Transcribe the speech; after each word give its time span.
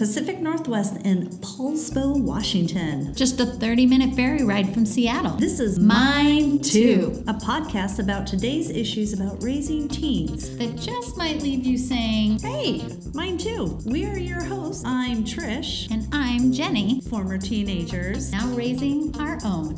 Pacific 0.00 0.40
Northwest 0.40 0.96
in 1.04 1.28
Poulsbo, 1.42 2.18
Washington. 2.18 3.14
Just 3.14 3.38
a 3.38 3.44
30 3.44 3.84
minute 3.84 4.16
ferry 4.16 4.42
ride 4.42 4.72
from 4.72 4.86
Seattle. 4.86 5.36
This 5.36 5.60
is 5.60 5.78
Mine 5.78 6.58
Too, 6.60 7.22
a 7.28 7.34
podcast 7.34 7.98
about 7.98 8.26
today's 8.26 8.70
issues 8.70 9.12
about 9.12 9.42
raising 9.42 9.88
teens. 9.88 10.56
that 10.56 10.74
just 10.76 11.18
might 11.18 11.42
leave 11.42 11.66
you 11.66 11.76
saying, 11.76 12.38
Hey, 12.38 12.82
mine 13.12 13.36
too. 13.36 13.78
We 13.84 14.06
are 14.06 14.16
your 14.16 14.42
hosts. 14.42 14.86
I'm 14.86 15.22
Trish, 15.22 15.90
and 15.90 16.08
I'm 16.14 16.50
Jenny, 16.50 17.02
former 17.10 17.36
teenagers. 17.36 18.32
now 18.32 18.46
raising 18.54 19.14
our 19.20 19.38
own. 19.44 19.76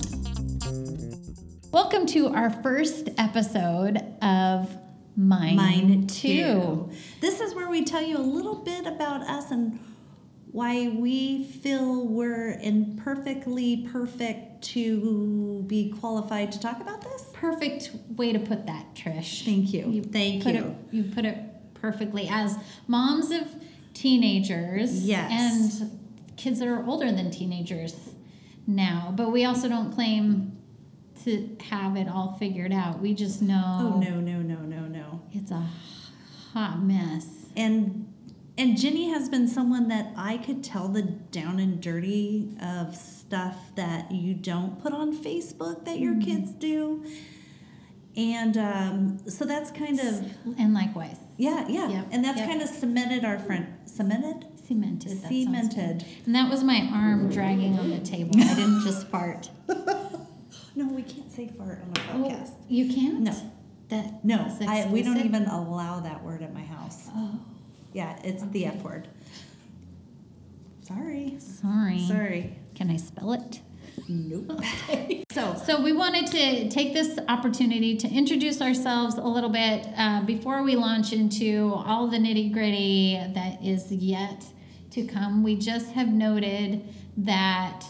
Welcome 1.73 2.07
to 2.07 2.29
our 2.29 2.51
first 2.63 3.09
episode 3.19 3.97
of 4.23 4.73
Mine, 5.17 5.57
Mine 5.57 6.07
Too. 6.07 6.29
too. 6.29 6.91
This 7.21 7.41
is 7.41 7.57
where 7.57 7.69
we 7.69 7.85
tell 7.85 8.03
you 8.03 8.17
a 8.17 8.19
little 8.19 8.63
bit 8.63 8.87
about 8.87 9.23
us 9.23 9.51
and 9.51 9.81
why 10.53 10.89
we 10.89 11.45
feel 11.45 12.07
we're 12.07 12.53
imperfectly 12.61 13.89
perfect 13.91 14.63
to 14.63 15.65
be 15.67 15.91
qualified 15.99 16.53
to 16.53 16.61
talk 16.61 16.81
about 16.81 17.01
this. 17.03 17.25
Perfect 17.33 17.91
way 18.17 18.33
to 18.33 18.39
put 18.39 18.67
that, 18.67 18.95
Trish. 18.95 19.45
Thank 19.45 19.73
you. 19.73 19.89
you 19.89 20.03
Thank 20.03 20.43
put 20.45 20.55
you. 20.55 20.61
It, 20.65 20.77
you 20.95 21.05
put 21.05 21.25
it 21.25 21.39
perfectly. 21.75 22.29
As 22.31 22.57
moms 22.87 23.31
of 23.31 23.43
teenagers, 23.95 25.05
Yes. 25.07 25.81
and 25.81 25.99
kids 26.37 26.59
that 26.59 26.69
are 26.69 26.85
older 26.87 27.11
than 27.11 27.31
teenagers 27.31 27.97
now, 28.67 29.13
but 29.17 29.33
we 29.33 29.45
also 29.45 29.69
don't 29.69 29.93
claim 29.93 30.57
to 31.25 31.57
have 31.71 31.97
it 31.97 32.09
all 32.09 32.37
figured 32.39 32.73
out. 32.73 33.01
We 33.01 33.15
just 33.15 33.41
know 33.43 33.93
Oh 33.95 34.01
no, 34.01 34.21
no, 34.21 34.39
no, 34.43 34.59
no, 34.59 34.81
no. 34.87 35.23
it's 35.33 35.51
a 35.51 35.67
hot 36.53 36.83
mess. 36.83 37.27
and 37.57 38.02
and 38.63 38.79
Jenny 38.79 39.09
has 39.11 39.29
been 39.29 39.49
someone 39.49 39.89
that 39.89 40.13
I 40.17 40.37
could 40.39 40.63
tell 40.63 40.89
the 40.89 41.03
down 41.03 41.59
and 41.59 41.81
dirty 41.81 42.57
of 42.63 42.95
stuff 42.95 43.57
that 43.77 44.13
you 44.13 44.35
don't 44.35 44.81
put 44.83 44.93
on 44.93 45.17
Facebook 45.17 45.85
that 45.85 45.99
your 45.99 46.21
kids 46.21 46.53
do. 46.53 47.05
And 48.17 48.57
um, 48.59 49.19
so 49.29 49.45
that's 49.45 49.71
kind 49.71 49.99
of 49.99 50.33
And 50.59 50.75
likewise, 50.75 51.17
yeah, 51.39 51.67
yeah. 51.69 51.89
Yep, 51.89 52.07
And 52.13 52.25
that's 52.25 52.39
yep. 52.39 52.49
kind 52.49 52.63
of 52.63 52.69
cemented 52.69 53.25
our 53.25 53.39
friend 53.39 53.67
cemented? 53.87 54.47
cemented. 54.67 55.23
That 55.23 55.29
Cemented. 55.29 56.05
And 56.25 56.35
that 56.35 56.49
was 56.49 56.63
my 56.63 56.89
arm 56.93 57.31
dragging 57.31 57.79
on 57.79 57.91
the 57.91 57.99
table. 57.99 58.31
I 58.39 58.55
didn't 58.55 58.83
just 58.85 59.09
fart. 59.09 59.51
No, 60.75 60.87
we 60.87 61.03
can't 61.03 61.31
say 61.31 61.49
fart 61.49 61.81
on 61.83 61.91
a 61.91 62.25
Oh, 62.27 62.29
podcast. 62.31 62.53
you 62.69 62.91
can't? 62.95 63.21
No. 63.21 63.35
That 63.91 64.25
No, 64.25 64.47
I, 64.67 64.89
we 64.91 65.03
don't 65.03 65.19
even 65.21 65.45
allow 65.45 66.01
that 66.01 66.25
word 66.25 66.41
at 66.43 66.55
my 66.55 66.63
house. 66.63 67.09
Oh, 67.15 67.39
Yeah, 67.93 68.19
it's 68.25 68.43
the 68.45 68.67
F 68.67 68.83
word. 68.83 69.09
Sorry. 70.83 71.37
sorry. 71.39 72.01
Sorry. 72.01 72.57
Can 72.75 72.91
I 72.91 72.97
spell 72.97 73.33
it? 73.33 73.61
Nope. 74.09 74.61
So, 75.33 75.55
So 75.65 75.81
we 75.81 75.95
wanted 75.95 76.27
to 76.27 76.69
take 76.69 76.93
this 76.93 77.19
opportunity 77.27 77.97
to 77.97 78.09
introduce 78.09 78.61
ourselves 78.61 79.15
a 79.15 79.23
little 79.23 79.49
bit 79.49 79.89
uh, 79.97 80.23
before 80.25 80.63
we 80.63 80.77
launch 80.77 81.15
into 81.15 81.73
all 81.75 82.07
the 82.09 82.19
nitty 82.19 82.53
gritty 82.53 83.19
that 83.33 83.65
is 83.65 83.91
yet 83.91 84.45
to 84.91 85.07
come. 85.07 85.43
We 85.43 85.57
just 85.57 85.93
have 85.93 86.09
noted 86.09 86.87
that 87.17 87.87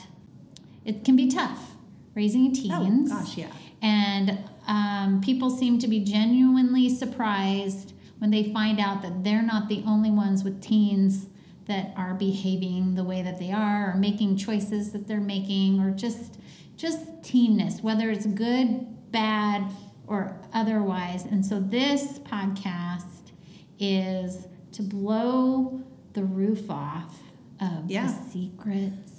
it 0.84 1.05
can 1.05 1.16
be 1.16 1.28
tough 1.28 1.72
raising 2.14 2.53
teens. 2.53 3.11
oh 3.12 3.16
gosh, 3.16 3.37
yeah. 3.37 3.50
And 3.81 4.39
um, 4.69 5.20
people 5.20 5.50
seem 5.50 5.81
to 5.81 5.89
be 5.89 5.98
genuinely 6.05 6.88
surprised 6.88 7.91
when 8.22 8.31
they 8.31 8.53
find 8.53 8.78
out 8.78 9.03
that 9.03 9.25
they're 9.25 9.43
not 9.43 9.69
the 9.69 9.83
only 9.84 10.09
ones 10.10 10.44
with 10.44 10.62
teens 10.62 11.27
that 11.66 11.93
are 11.97 12.15
behaving 12.15 12.94
the 12.94 13.03
way 13.03 13.21
that 13.21 13.37
they 13.41 13.50
are 13.50 13.91
or 13.93 13.97
making 13.97 14.37
choices 14.37 14.93
that 14.93 15.09
they're 15.09 15.19
making 15.21 15.81
or 15.81 15.91
just 15.91 16.38
just 16.77 17.21
teenness 17.22 17.83
whether 17.83 18.10
it's 18.10 18.25
good 18.27 18.87
bad 19.10 19.65
or 20.06 20.37
otherwise 20.55 21.25
and 21.25 21.44
so 21.44 21.59
this 21.59 22.21
podcast 22.21 23.33
is 23.81 24.47
to 24.71 24.83
blow 24.83 25.83
the 26.12 26.22
roof 26.22 26.71
off 26.71 27.19
of 27.60 27.91
Yeah. 27.91 28.06
the 28.06 28.31
secrets 28.31 29.12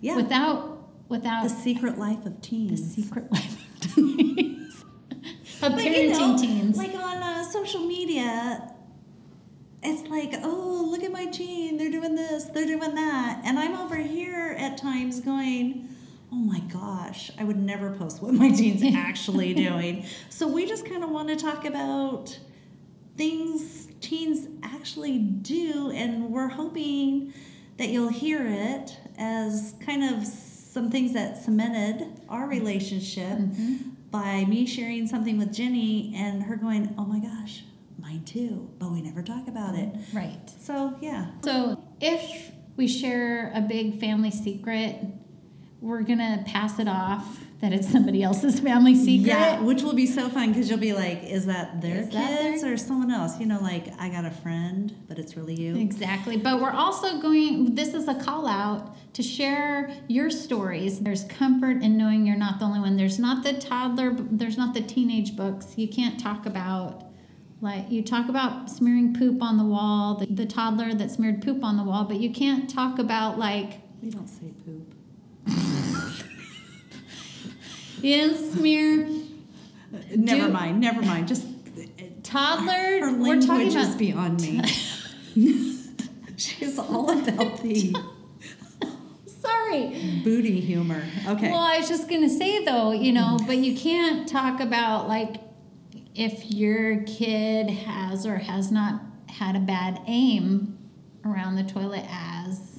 Yeah. 0.00 0.14
without 0.14 0.88
without 1.08 1.42
the 1.42 1.48
secret 1.50 1.98
life 1.98 2.24
of 2.24 2.40
teens. 2.40 2.94
the 2.94 3.02
secret 3.02 3.32
life 3.32 3.56
of 3.74 3.94
teens. 3.94 4.47
Like, 5.60 5.72
parenting 5.72 6.02
you 6.02 6.10
know, 6.10 6.38
teens. 6.38 6.76
Like 6.76 6.94
on 6.94 7.22
uh, 7.22 7.44
social 7.44 7.80
media, 7.80 8.72
it's 9.82 10.08
like, 10.08 10.34
oh, 10.42 10.88
look 10.90 11.02
at 11.02 11.12
my 11.12 11.26
teen. 11.26 11.76
They're 11.76 11.90
doing 11.90 12.14
this, 12.14 12.44
they're 12.44 12.66
doing 12.66 12.94
that. 12.94 13.42
And 13.44 13.58
I'm 13.58 13.74
over 13.76 13.96
here 13.96 14.56
at 14.58 14.78
times 14.78 15.20
going, 15.20 15.88
oh 16.32 16.36
my 16.36 16.60
gosh, 16.60 17.30
I 17.38 17.44
would 17.44 17.58
never 17.58 17.90
post 17.92 18.22
what 18.22 18.34
my 18.34 18.50
teen's 18.50 18.82
actually 18.96 19.54
doing. 19.54 20.04
So 20.28 20.46
we 20.48 20.66
just 20.66 20.86
kind 20.86 21.02
of 21.02 21.10
want 21.10 21.28
to 21.28 21.36
talk 21.36 21.64
about 21.64 22.38
things 23.16 23.88
teens 24.00 24.46
actually 24.62 25.18
do. 25.18 25.90
And 25.90 26.30
we're 26.30 26.48
hoping 26.48 27.32
that 27.78 27.88
you'll 27.88 28.08
hear 28.08 28.46
it 28.46 28.96
as 29.16 29.74
kind 29.84 30.02
of 30.04 30.26
some 30.26 30.90
things 30.90 31.14
that 31.14 31.42
cemented 31.42 32.20
our 32.28 32.46
relationship 32.46 33.38
by 34.10 34.44
me 34.44 34.66
sharing 34.66 35.06
something 35.06 35.38
with 35.38 35.52
Jenny 35.52 36.14
and 36.16 36.42
her 36.44 36.56
going, 36.56 36.94
oh 36.98 37.04
my 37.04 37.18
gosh, 37.18 37.64
mine 37.98 38.24
too, 38.24 38.70
but 38.78 38.90
we 38.90 39.02
never 39.02 39.22
talk 39.22 39.48
about 39.48 39.74
it. 39.74 39.88
right. 40.12 40.50
So, 40.60 40.96
yeah. 41.00 41.26
So 41.44 41.82
if 42.00 42.52
we 42.76 42.88
share 42.88 43.52
a 43.54 43.60
big 43.60 44.00
family 44.00 44.30
secret, 44.30 44.96
we're 45.80 46.02
gonna 46.02 46.42
pass 46.46 46.78
it 46.78 46.88
off 46.88 47.38
that 47.60 47.72
it's 47.72 47.90
somebody 47.90 48.22
else's 48.22 48.60
family 48.60 48.94
secret. 48.94 49.28
Yeah, 49.28 49.60
which 49.60 49.82
will 49.82 49.94
be 49.94 50.06
so 50.06 50.28
fun 50.28 50.52
because 50.52 50.70
you'll 50.70 50.78
be 50.78 50.92
like, 50.92 51.24
is 51.24 51.46
that 51.46 51.80
their 51.80 51.96
Is 51.98 52.08
that 52.10 52.40
kids 52.40 52.62
their- 52.62 52.74
or 52.74 52.76
someone 52.76 53.10
else? 53.10 53.40
You 53.40 53.46
know, 53.46 53.58
like, 53.60 53.88
I 54.00 54.08
got 54.08 54.24
a 54.24 54.30
friend, 54.30 54.94
but 55.08 55.18
it's 55.18 55.36
really 55.36 55.54
you. 55.54 55.76
Exactly. 55.76 56.36
But 56.36 56.60
we're 56.60 56.70
also 56.70 57.20
going, 57.20 57.74
this 57.74 57.94
is 57.94 58.06
a 58.06 58.14
call 58.14 58.46
out 58.46 58.94
to 59.14 59.22
share 59.24 59.90
your 60.06 60.30
stories. 60.30 61.00
There's 61.00 61.24
comfort 61.24 61.82
in 61.82 61.96
knowing 61.96 62.26
you're 62.26 62.36
not 62.36 62.60
the 62.60 62.64
only 62.64 62.78
one. 62.78 62.96
There's 62.96 63.18
not 63.18 63.42
the 63.42 63.54
toddler, 63.54 64.14
there's 64.14 64.56
not 64.56 64.72
the 64.74 64.80
teenage 64.82 65.34
books. 65.34 65.76
You 65.76 65.88
can't 65.88 66.20
talk 66.20 66.46
about, 66.46 67.06
like, 67.60 67.90
you 67.90 68.02
talk 68.04 68.28
about 68.28 68.70
smearing 68.70 69.14
poop 69.14 69.42
on 69.42 69.56
the 69.58 69.64
wall, 69.64 70.14
the, 70.14 70.26
the 70.26 70.46
toddler 70.46 70.94
that 70.94 71.10
smeared 71.10 71.42
poop 71.42 71.64
on 71.64 71.76
the 71.76 71.82
wall, 71.82 72.04
but 72.04 72.20
you 72.20 72.30
can't 72.32 72.70
talk 72.70 73.00
about, 73.00 73.36
like, 73.36 73.80
We 74.00 74.10
don't 74.10 74.28
say 74.28 74.52
poop. 74.64 74.77
You 78.02 78.34
smear 78.36 79.08
Never 80.14 80.46
Do- 80.48 80.52
mind, 80.52 80.80
never 80.80 81.00
mind. 81.02 81.28
Just 81.28 81.46
toddler. 82.22 82.72
her 83.00 83.12
we're 83.18 83.40
talking 83.40 83.70
language 83.70 83.74
is 83.74 83.86
about 83.88 83.98
beyond 83.98 84.40
me. 84.42 84.62
She's 86.36 86.78
all 86.78 87.10
about 87.10 87.62
the 87.62 87.94
sorry. 89.26 90.20
booty 90.24 90.60
humor. 90.60 91.02
Okay. 91.26 91.50
Well, 91.50 91.60
I 91.60 91.78
was 91.78 91.88
just 91.88 92.08
gonna 92.08 92.28
say 92.28 92.64
though, 92.64 92.92
you 92.92 93.12
know, 93.12 93.38
but 93.46 93.56
you 93.58 93.76
can't 93.76 94.28
talk 94.28 94.60
about 94.60 95.08
like 95.08 95.36
if 96.14 96.50
your 96.52 97.02
kid 97.04 97.70
has 97.70 98.26
or 98.26 98.36
has 98.36 98.70
not 98.70 99.00
had 99.28 99.56
a 99.56 99.60
bad 99.60 100.00
aim 100.06 100.78
around 101.24 101.56
the 101.56 101.64
toilet 101.64 102.04
as 102.10 102.78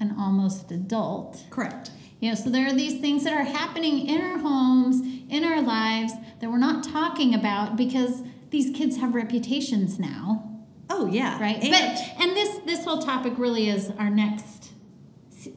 an 0.00 0.14
almost 0.18 0.70
adult. 0.70 1.44
Correct. 1.50 1.90
You 2.20 2.30
know, 2.30 2.34
so 2.34 2.50
there 2.50 2.66
are 2.66 2.72
these 2.72 3.00
things 3.00 3.24
that 3.24 3.32
are 3.32 3.44
happening 3.44 4.06
in 4.08 4.20
our 4.20 4.38
homes, 4.38 5.00
in 5.28 5.44
our 5.44 5.62
lives 5.62 6.12
that 6.40 6.50
we're 6.50 6.58
not 6.58 6.82
talking 6.84 7.34
about 7.34 7.76
because 7.76 8.22
these 8.50 8.76
kids 8.76 8.96
have 8.96 9.14
reputations 9.14 9.98
now. 9.98 10.44
Oh 10.90 11.06
yeah. 11.06 11.40
right 11.40 11.62
And 11.62 11.70
but 11.70 12.22
and 12.26 12.36
this 12.36 12.58
this 12.64 12.84
whole 12.84 12.98
topic 12.98 13.34
really 13.36 13.68
is 13.68 13.90
our 13.98 14.10
next 14.10 14.70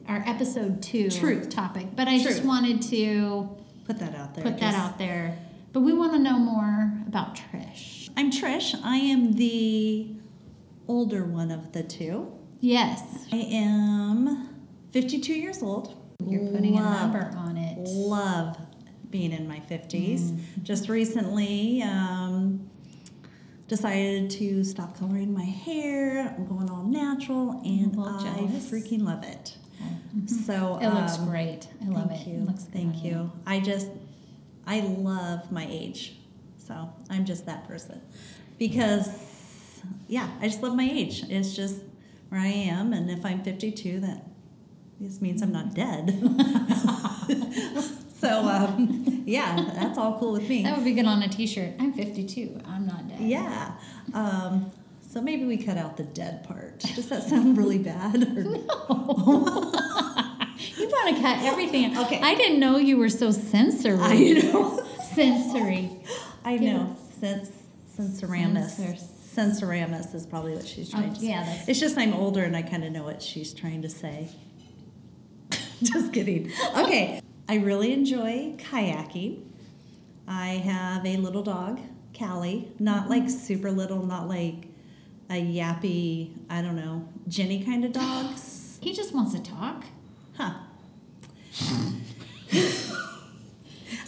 our 0.06 0.22
episode 0.26 0.82
two 0.82 1.10
Truth. 1.10 1.50
topic 1.50 1.88
but 1.96 2.06
i 2.06 2.16
just 2.18 2.44
wanted 2.44 2.80
to 2.82 3.48
put 3.84 3.98
that 3.98 4.14
out 4.14 4.34
there. 4.34 4.44
put 4.44 4.58
that 4.60 4.74
out 4.74 4.96
there 4.96 5.36
but 5.72 5.80
we 5.80 5.92
want 5.92 6.12
to 6.12 6.18
know 6.18 6.38
more 6.38 6.92
about 7.08 7.34
trish 7.34 8.08
I'm 8.16 8.30
Trish. 8.30 8.78
I 8.84 8.96
am 8.98 9.32
the 9.32 10.14
older 10.86 11.24
one 11.24 11.50
of 11.50 11.72
the 11.72 11.82
two. 11.82 12.30
yes 12.60 13.02
I 13.32 13.36
am 13.36 14.48
52 14.92 15.32
years 15.34 15.62
old. 15.62 15.94
You're 16.28 16.50
putting 16.50 16.74
Love, 16.74 16.86
a 16.86 17.00
number 17.00 17.36
on 17.36 17.56
it 17.56 17.78
Love 17.78 18.56
being 19.10 19.32
in 19.32 19.46
my 19.46 19.60
50s. 19.70 20.20
Mm-hmm. 20.20 20.62
Just 20.62 20.88
recently 20.88 21.82
um, 21.82 22.68
decided 23.68 24.30
to 24.30 24.64
stop 24.64 24.98
coloring 24.98 25.32
my 25.32 25.44
hair. 25.44 26.34
I'm 26.36 26.46
going 26.46 26.70
all 26.70 26.82
natural 26.84 27.60
and 27.64 27.94
little 27.96 28.18
I 28.18 28.40
freaking 28.58 29.02
love 29.02 29.22
it. 29.22 29.56
So 30.46 30.78
it 30.80 30.88
looks 30.88 31.18
um, 31.18 31.28
great 31.28 31.68
i 31.82 31.88
love 31.88 32.08
thank 32.08 32.26
it 32.26 32.30
You. 32.30 32.34
it 32.34 32.46
looks 32.46 32.64
thank 32.64 33.04
you. 33.04 33.32
I 33.46 33.60
just, 33.60 33.88
I 34.66 34.80
love 34.80 35.50
my 35.50 35.66
age. 35.68 36.18
So 36.58 36.92
I'm 37.10 37.24
just 37.24 37.46
that 37.46 37.66
person. 37.66 38.00
Because, 38.58 39.08
yeah, 40.06 40.28
I 40.40 40.48
just 40.48 40.62
love 40.62 40.76
my 40.76 40.88
age. 40.88 41.24
It's 41.28 41.56
just 41.56 41.80
where 42.28 42.40
I 42.40 42.46
am, 42.46 42.92
and 42.92 43.10
if 43.10 43.24
I'm 43.26 43.42
52, 43.42 44.00
that 44.00 44.24
this 45.02 45.20
means 45.20 45.42
I'm 45.42 45.52
not 45.52 45.74
dead. 45.74 46.10
so 48.20 48.42
um, 48.44 49.22
yeah, 49.26 49.70
that's 49.74 49.98
all 49.98 50.18
cool 50.18 50.32
with 50.32 50.48
me. 50.48 50.62
That 50.62 50.76
would 50.76 50.84
be 50.84 50.94
good 50.94 51.06
on 51.06 51.22
a 51.22 51.28
T-shirt. 51.28 51.74
I'm 51.80 51.92
52. 51.92 52.60
I'm 52.66 52.86
not 52.86 53.08
dead. 53.08 53.20
Yeah. 53.20 53.72
Um, 54.14 54.70
so 55.10 55.20
maybe 55.20 55.44
we 55.44 55.56
cut 55.58 55.76
out 55.76 55.96
the 55.96 56.04
dead 56.04 56.44
part. 56.44 56.78
Does 56.80 57.08
that 57.08 57.24
sound 57.24 57.58
really 57.58 57.78
bad? 57.78 58.22
Or? 58.22 58.42
You 60.76 60.86
want 60.88 61.16
to 61.16 61.22
cut 61.22 61.42
everything. 61.44 61.98
Okay. 61.98 62.20
I 62.20 62.34
didn't 62.36 62.60
know 62.60 62.76
you 62.78 62.96
were 62.96 63.08
so 63.08 63.30
sensory. 63.32 63.98
I 63.98 64.14
know. 64.42 64.80
sensory. 65.14 65.90
I 66.44 66.56
know. 66.56 66.96
Sens- 67.20 67.50
sensorimus. 67.94 68.76
Sensor- 68.76 69.72
is 70.14 70.26
probably 70.26 70.54
what 70.54 70.66
she's 70.66 70.90
trying 70.90 71.10
Oh, 71.10 71.14
to 71.14 71.20
say. 71.20 71.26
yeah, 71.28 71.62
It's 71.66 71.80
just 71.80 71.98
I'm 71.98 72.12
older 72.14 72.44
and 72.44 72.54
I 72.56 72.62
kind 72.62 72.84
of 72.84 72.92
know 72.92 73.02
what 73.02 73.22
she's 73.22 73.52
trying 73.52 73.82
to 73.82 73.88
say. 73.88 74.28
just 75.92 76.12
kidding. 76.12 76.52
Okay. 76.76 77.20
I 77.48 77.56
really 77.56 77.92
enjoy 77.92 78.54
kayaking. 78.56 79.42
I 80.28 80.48
have 80.48 81.04
a 81.04 81.16
little 81.16 81.42
dog, 81.42 81.80
Callie. 82.16 82.72
Not 82.78 83.10
like 83.10 83.24
mm-hmm. 83.24 83.30
super 83.30 83.70
little, 83.70 84.06
not 84.06 84.28
like 84.28 84.68
a 85.28 85.34
yappy, 85.34 86.34
I 86.48 86.62
don't 86.62 86.76
know, 86.76 87.08
Jenny 87.28 87.64
kind 87.64 87.84
of 87.84 87.92
dogs. 87.92 88.58
He 88.82 88.92
just 88.92 89.14
wants 89.14 89.32
to 89.32 89.40
talk. 89.40 89.84
Huh. 90.36 90.54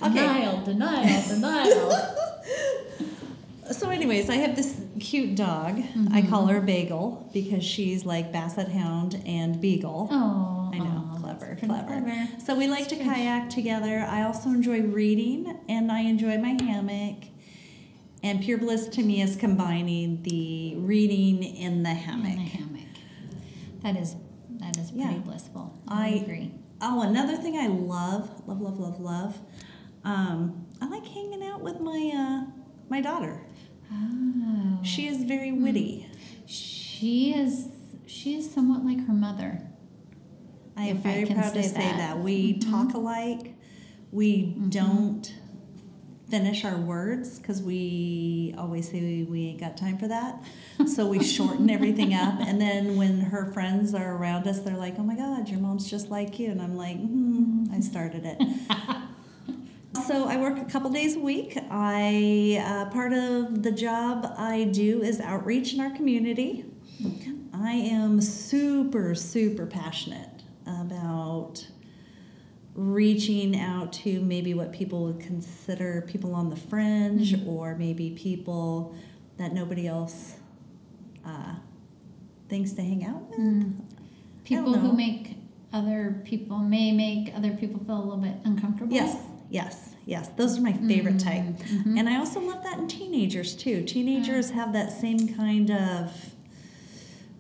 Denial, 0.03 0.65
denial, 0.65 1.29
denial. 1.29 1.93
So, 3.73 3.89
anyways, 3.89 4.29
I 4.29 4.35
have 4.37 4.57
this 4.57 4.79
cute 5.01 5.37
dog. 5.37 5.83
I 6.13 6.23
call 6.23 6.47
her 6.47 6.61
Bagel 6.61 7.29
because 7.33 7.65
she's 7.65 8.05
like 8.05 8.31
Basset 8.33 8.69
Hound 8.69 9.23
and 9.27 9.59
Beagle. 9.61 10.09
Oh, 10.11 10.71
I 10.73 10.79
know, 10.79 11.11
oh, 11.15 11.19
clever, 11.21 11.47
pretty 11.59 11.67
clever. 11.69 12.29
So 12.45 12.55
we 12.57 12.67
like 12.69 12.89
to 12.89 12.97
kayak 12.97 13.49
together. 13.49 14.07
I 14.09 14.23
also 14.23 14.51
enjoy 14.51 14.83
reading 14.83 15.59
and 15.69 15.91
I 15.91 16.01
enjoy 16.01 16.37
my 16.39 16.57
hammock. 16.63 17.25
And 18.23 18.43
Pure 18.43 18.59
Bliss 18.59 18.89
to 18.89 19.03
me 19.03 19.23
is 19.23 19.35
combining 19.37 20.23
the 20.23 20.77
reading 20.77 21.43
in 21.43 21.83
the 21.83 21.91
hammock. 21.95 22.33
In 22.33 22.37
the 22.37 22.43
hammock. 22.45 22.89
That 23.83 23.97
is 23.97 24.15
that 24.61 24.77
is 24.79 24.91
pretty 24.91 25.07
Yeah. 25.15 25.19
blissful. 25.21 25.79
I- 25.89 26.05
I 26.05 26.09
agree. 26.11 26.53
Oh, 26.83 27.01
another 27.03 27.37
thing 27.37 27.57
I 27.59 27.67
love, 27.69 28.31
love, 28.47 28.61
love, 28.61 28.79
love, 28.79 29.01
love. 29.01 29.39
Um, 30.05 30.67
I 30.83 30.87
like 30.89 31.07
hanging 31.07 31.43
out 31.43 31.61
with 31.63 31.81
my 31.81 32.13
uh, 32.15 32.51
my 32.91 33.01
daughter. 33.01 33.41
Oh. 33.93 34.79
She 34.83 35.07
is 35.09 35.25
very 35.25 35.53
witty. 35.53 36.03
Hmm. 36.03 36.47
She 36.47 37.35
is 37.35 37.69
she 38.07 38.37
is 38.37 38.51
somewhat 38.51 38.85
like 38.85 39.07
her 39.07 39.13
mother. 39.13 39.63
I 40.77 40.85
am 40.85 40.99
I 40.99 41.01
very 41.01 41.27
can 41.27 41.37
proud 41.37 41.55
to 41.55 41.63
say 41.63 41.69
say 41.69 41.75
that. 41.75 41.97
that. 41.99 42.19
We 42.19 42.55
mm-hmm. 42.55 42.71
talk 42.71 42.95
alike. 42.95 43.55
We 44.11 44.45
mm-hmm. 44.45 44.69
don't 44.69 45.35
finish 46.31 46.65
our 46.65 46.77
words 46.77 47.39
because 47.39 47.63
we 47.63 48.55
always 48.59 48.91
say 48.91 49.01
we, 49.01 49.25
we 49.25 49.47
ain't 49.49 49.61
got 49.61 49.77
time 49.77 49.99
for 49.99 50.09
that. 50.09 50.43
So 50.87 51.07
we 51.07 51.23
shorten 51.23 51.71
everything 51.71 52.15
up. 52.15 52.41
And 52.41 52.61
then 52.61 52.97
when 52.97 53.21
her 53.21 53.53
friends 53.53 53.95
are 53.95 54.17
around 54.17 54.49
us, 54.49 54.61
they're 54.61 54.77
like, 54.77 54.95
oh 54.99 55.03
my 55.03 55.15
God, 55.15 55.49
your 55.49 55.61
mom's 55.61 55.89
just 55.89 56.11
like 56.11 56.39
you. 56.39 56.51
And 56.51 56.61
I'm 56.61 56.77
like, 56.77 56.97
hmm, 56.97 57.67
I 57.73 57.81
started 57.81 58.25
it. 58.25 58.43
So 60.07 60.29
I 60.29 60.37
work 60.37 60.59
a 60.59 60.65
couple 60.67 60.91
days 60.91 61.17
a 61.17 61.19
week. 61.19 61.57
I 61.71 62.63
uh, 62.63 62.91
part 62.91 63.15
of 63.15 63.63
the 63.63 63.73
job 63.73 64.35
I 64.37 64.65
do 64.65 65.03
is 65.03 65.19
outreach 65.19 65.73
in 65.73 65.81
our 65.81 65.91
community. 65.91 66.67
I 67.55 67.73
am 67.73 68.21
super 68.21 69.15
super 69.15 69.65
passionate 69.65 70.43
about 70.67 71.67
reaching 72.75 73.59
out 73.59 73.95
to 73.95 74.21
maybe 74.21 74.53
what 74.53 74.73
people 74.73 75.05
would 75.05 75.21
consider 75.21 76.03
people 76.03 76.35
on 76.35 76.51
the 76.51 76.57
fringe 76.57 77.35
or 77.47 77.75
maybe 77.77 78.11
people 78.11 78.95
that 79.39 79.55
nobody 79.55 79.87
else 79.87 80.35
uh, 81.25 81.55
thinks 82.51 82.73
to 82.73 82.83
hang 82.83 83.07
out 83.07 83.23
with. 83.31 83.73
People 84.45 84.75
who 84.75 84.93
make 84.93 85.39
other 85.73 86.21
people 86.25 86.59
may 86.59 86.93
make 86.93 87.35
other 87.35 87.53
people 87.53 87.83
feel 87.85 87.97
a 87.97 88.05
little 88.05 88.19
bit 88.19 88.35
uncomfortable. 88.45 88.93
Yes, 88.93 89.17
yes, 89.49 89.94
yes. 90.07 90.29
Those 90.37 90.59
are 90.59 90.63
my 90.63 90.73
favorite 90.73 91.19
type. 91.21 91.45
Mm-hmm. 91.45 91.99
And 91.99 92.09
I 92.09 92.17
also 92.19 92.41
love 92.41 92.63
that 92.65 92.79
in 92.79 92.89
teenagers 92.89 93.55
too. 93.55 93.83
Teenagers 93.85 94.51
have 94.51 94.73
that 94.73 94.93
same 94.93 95.35
kind 95.35 95.71
of 95.71 96.13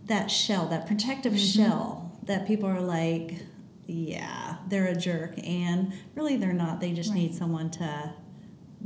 that 0.06 0.30
shell, 0.30 0.66
that 0.68 0.86
protective 0.86 1.32
Mm-hmm. 1.32 1.62
shell 1.62 2.12
that 2.24 2.46
people 2.46 2.68
are 2.68 2.80
like, 2.80 3.40
yeah, 3.86 4.56
they're 4.68 4.86
a 4.86 4.96
jerk 4.96 5.34
and 5.46 5.92
really 6.14 6.36
they're 6.36 6.52
not. 6.54 6.80
They 6.80 6.92
just 6.92 7.12
need 7.14 7.34
someone 7.34 7.70
to 7.72 8.12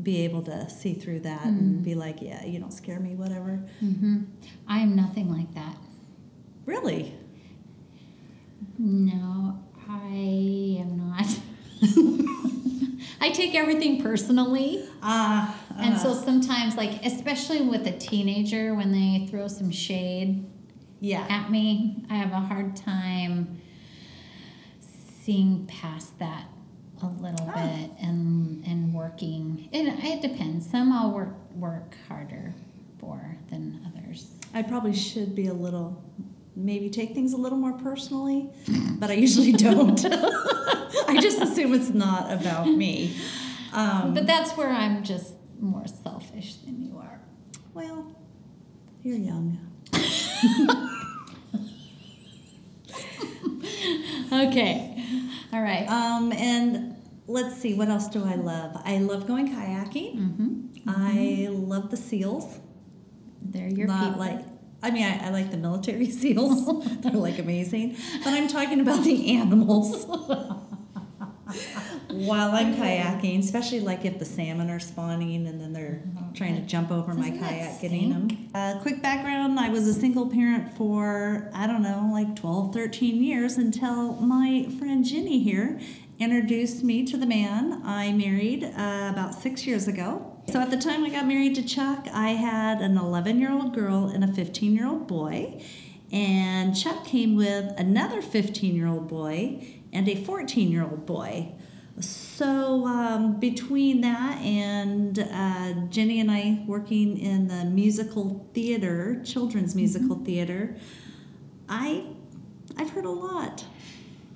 be 0.02 0.24
able 0.24 0.42
to 0.42 0.68
see 0.70 0.94
through 0.94 1.20
that 1.20 1.42
Mm. 1.42 1.58
and 1.58 1.84
be 1.84 1.94
like, 1.96 2.22
yeah, 2.22 2.44
you 2.44 2.58
don't 2.60 2.72
scare 2.72 3.00
me, 3.00 3.14
whatever. 3.16 3.56
hmm 3.80 4.22
I 4.68 4.78
am 4.78 4.94
nothing 4.96 5.28
like 5.32 5.52
that. 5.54 5.76
Really? 6.66 7.14
No, 8.78 9.58
I 9.88 10.78
am 10.80 10.96
not. 10.98 11.26
I 13.20 13.30
take 13.30 13.54
everything 13.54 14.00
personally. 14.02 14.84
Ah, 15.02 15.54
And 15.76 15.94
uh, 15.94 15.98
so 15.98 16.14
sometimes, 16.14 16.76
like, 16.76 17.04
especially 17.04 17.62
with 17.62 17.86
a 17.86 17.92
teenager, 17.98 18.74
when 18.74 18.92
they 18.92 19.26
throw 19.28 19.48
some 19.48 19.70
shade 19.70 20.44
yeah. 21.00 21.26
at 21.28 21.50
me, 21.50 22.04
I 22.10 22.14
have 22.14 22.32
a 22.32 22.40
hard 22.40 22.76
time 22.76 23.60
seeing 25.22 25.66
past 25.66 26.18
that 26.18 26.44
a 27.02 27.06
little 27.06 27.48
Oh. 27.48 27.54
bit 27.54 27.90
and 28.00 28.64
and 28.66 28.92
working. 28.92 29.68
And 29.72 29.88
it 30.02 30.20
depends. 30.22 30.68
Some 30.68 30.92
I'll 30.92 31.12
work 31.12 31.34
work 31.54 31.96
harder 32.08 32.54
for 32.98 33.36
than 33.50 33.80
others. 33.86 34.30
I 34.54 34.62
probably 34.62 34.94
should 34.94 35.34
be 35.34 35.46
a 35.46 35.54
little, 35.54 36.02
maybe 36.58 36.90
take 36.90 37.14
things 37.14 37.32
a 37.32 37.36
little 37.36 37.58
more 37.58 37.72
personally, 37.74 38.50
but 38.98 39.10
I 39.10 39.14
usually 39.14 39.52
don't. 39.52 40.04
I 41.08 41.18
just 41.20 41.40
assume 41.40 41.72
it's 41.74 41.90
not 41.90 42.32
about 42.32 42.66
me. 42.68 43.16
Um, 43.72 44.14
But 44.14 44.26
that's 44.26 44.56
where 44.56 44.68
I'm 44.70 45.02
just 45.04 45.34
more 45.60 45.86
selfish 45.86 46.56
than 46.64 46.82
you 46.82 46.98
are. 46.98 47.20
well, 47.74 48.14
you're 49.02 49.16
young. 49.16 49.58
Okay. 54.30 55.04
All 55.52 55.62
right. 55.62 55.88
Um, 55.88 56.32
and 56.32 56.96
let's 57.26 57.56
see, 57.56 57.74
what 57.74 57.88
else 57.88 58.08
do 58.08 58.24
I 58.24 58.34
love? 58.34 58.76
I 58.84 58.98
love 58.98 59.26
going 59.26 59.48
kayaking. 59.48 60.16
Mm-hmm. 60.16 60.60
I 60.86 61.48
love 61.50 61.90
the 61.90 61.96
seals. 61.96 62.58
They're 63.42 63.68
your 63.68 63.86
not 63.86 64.04
people. 64.04 64.20
like 64.20 64.47
I 64.82 64.90
mean 64.90 65.04
I, 65.04 65.26
I 65.26 65.30
like 65.30 65.50
the 65.50 65.56
military 65.56 66.10
seals. 66.20 66.66
They're 67.00 67.12
like 67.12 67.38
amazing. 67.38 67.96
But 68.24 68.34
I'm 68.34 68.48
talking 68.48 68.80
about 68.80 69.04
the 69.04 69.36
animals. 69.36 70.06
While 72.08 72.50
I'm 72.50 72.74
kayaking, 72.74 73.38
especially 73.38 73.80
like 73.80 74.04
if 74.04 74.18
the 74.18 74.24
salmon 74.24 74.70
are 74.70 74.80
spawning 74.80 75.46
and 75.46 75.60
then 75.60 75.72
they're 75.72 76.02
trying 76.34 76.56
to 76.56 76.62
jump 76.62 76.90
over 76.90 77.14
my 77.14 77.30
Doesn't 77.30 77.40
that 77.40 77.50
kayak 77.50 77.80
getting 77.80 78.10
them. 78.10 78.50
Uh, 78.54 78.78
quick 78.80 79.00
background 79.02 79.58
I 79.58 79.68
was 79.70 79.86
a 79.86 79.94
single 79.94 80.26
parent 80.26 80.76
for, 80.76 81.50
I 81.54 81.66
don't 81.66 81.82
know, 81.82 82.10
like 82.12 82.36
12, 82.36 82.74
13 82.74 83.22
years 83.22 83.56
until 83.56 84.14
my 84.14 84.68
friend 84.78 85.04
Jenny 85.04 85.42
here 85.42 85.80
introduced 86.18 86.82
me 86.82 87.04
to 87.06 87.16
the 87.16 87.26
man 87.26 87.80
I 87.84 88.12
married 88.12 88.64
uh, 88.64 89.10
about 89.12 89.34
six 89.34 89.66
years 89.66 89.88
ago. 89.88 90.27
So 90.50 90.60
at 90.60 90.70
the 90.70 90.78
time 90.78 91.04
I 91.04 91.10
got 91.10 91.26
married 91.26 91.56
to 91.56 91.62
Chuck, 91.62 92.06
I 92.10 92.30
had 92.30 92.80
an 92.80 92.96
11 92.96 93.38
year 93.38 93.52
old 93.52 93.74
girl 93.74 94.06
and 94.06 94.24
a 94.24 94.28
15 94.28 94.74
year 94.74 94.86
old 94.86 95.06
boy. 95.06 95.62
And 96.10 96.74
Chuck 96.74 97.04
came 97.04 97.36
with 97.36 97.74
another 97.76 98.22
15 98.22 98.74
year 98.74 98.86
old 98.86 99.08
boy 99.08 99.82
and 99.92 100.08
a 100.08 100.24
14 100.24 100.70
year 100.70 100.84
old 100.84 101.04
boy. 101.04 101.52
So 102.00 102.86
um, 102.86 103.38
between 103.38 104.00
that 104.00 104.38
and 104.38 105.18
uh, 105.18 105.86
Jenny 105.90 106.18
and 106.18 106.30
I 106.30 106.64
working 106.66 107.18
in 107.18 107.48
the 107.48 107.66
musical 107.66 108.48
theater, 108.54 109.20
children's 109.26 109.74
musical 109.74 110.16
theater, 110.16 110.76
I 111.68 112.06
I've 112.78 112.88
heard 112.90 113.04
a 113.04 113.10
lot. 113.10 113.66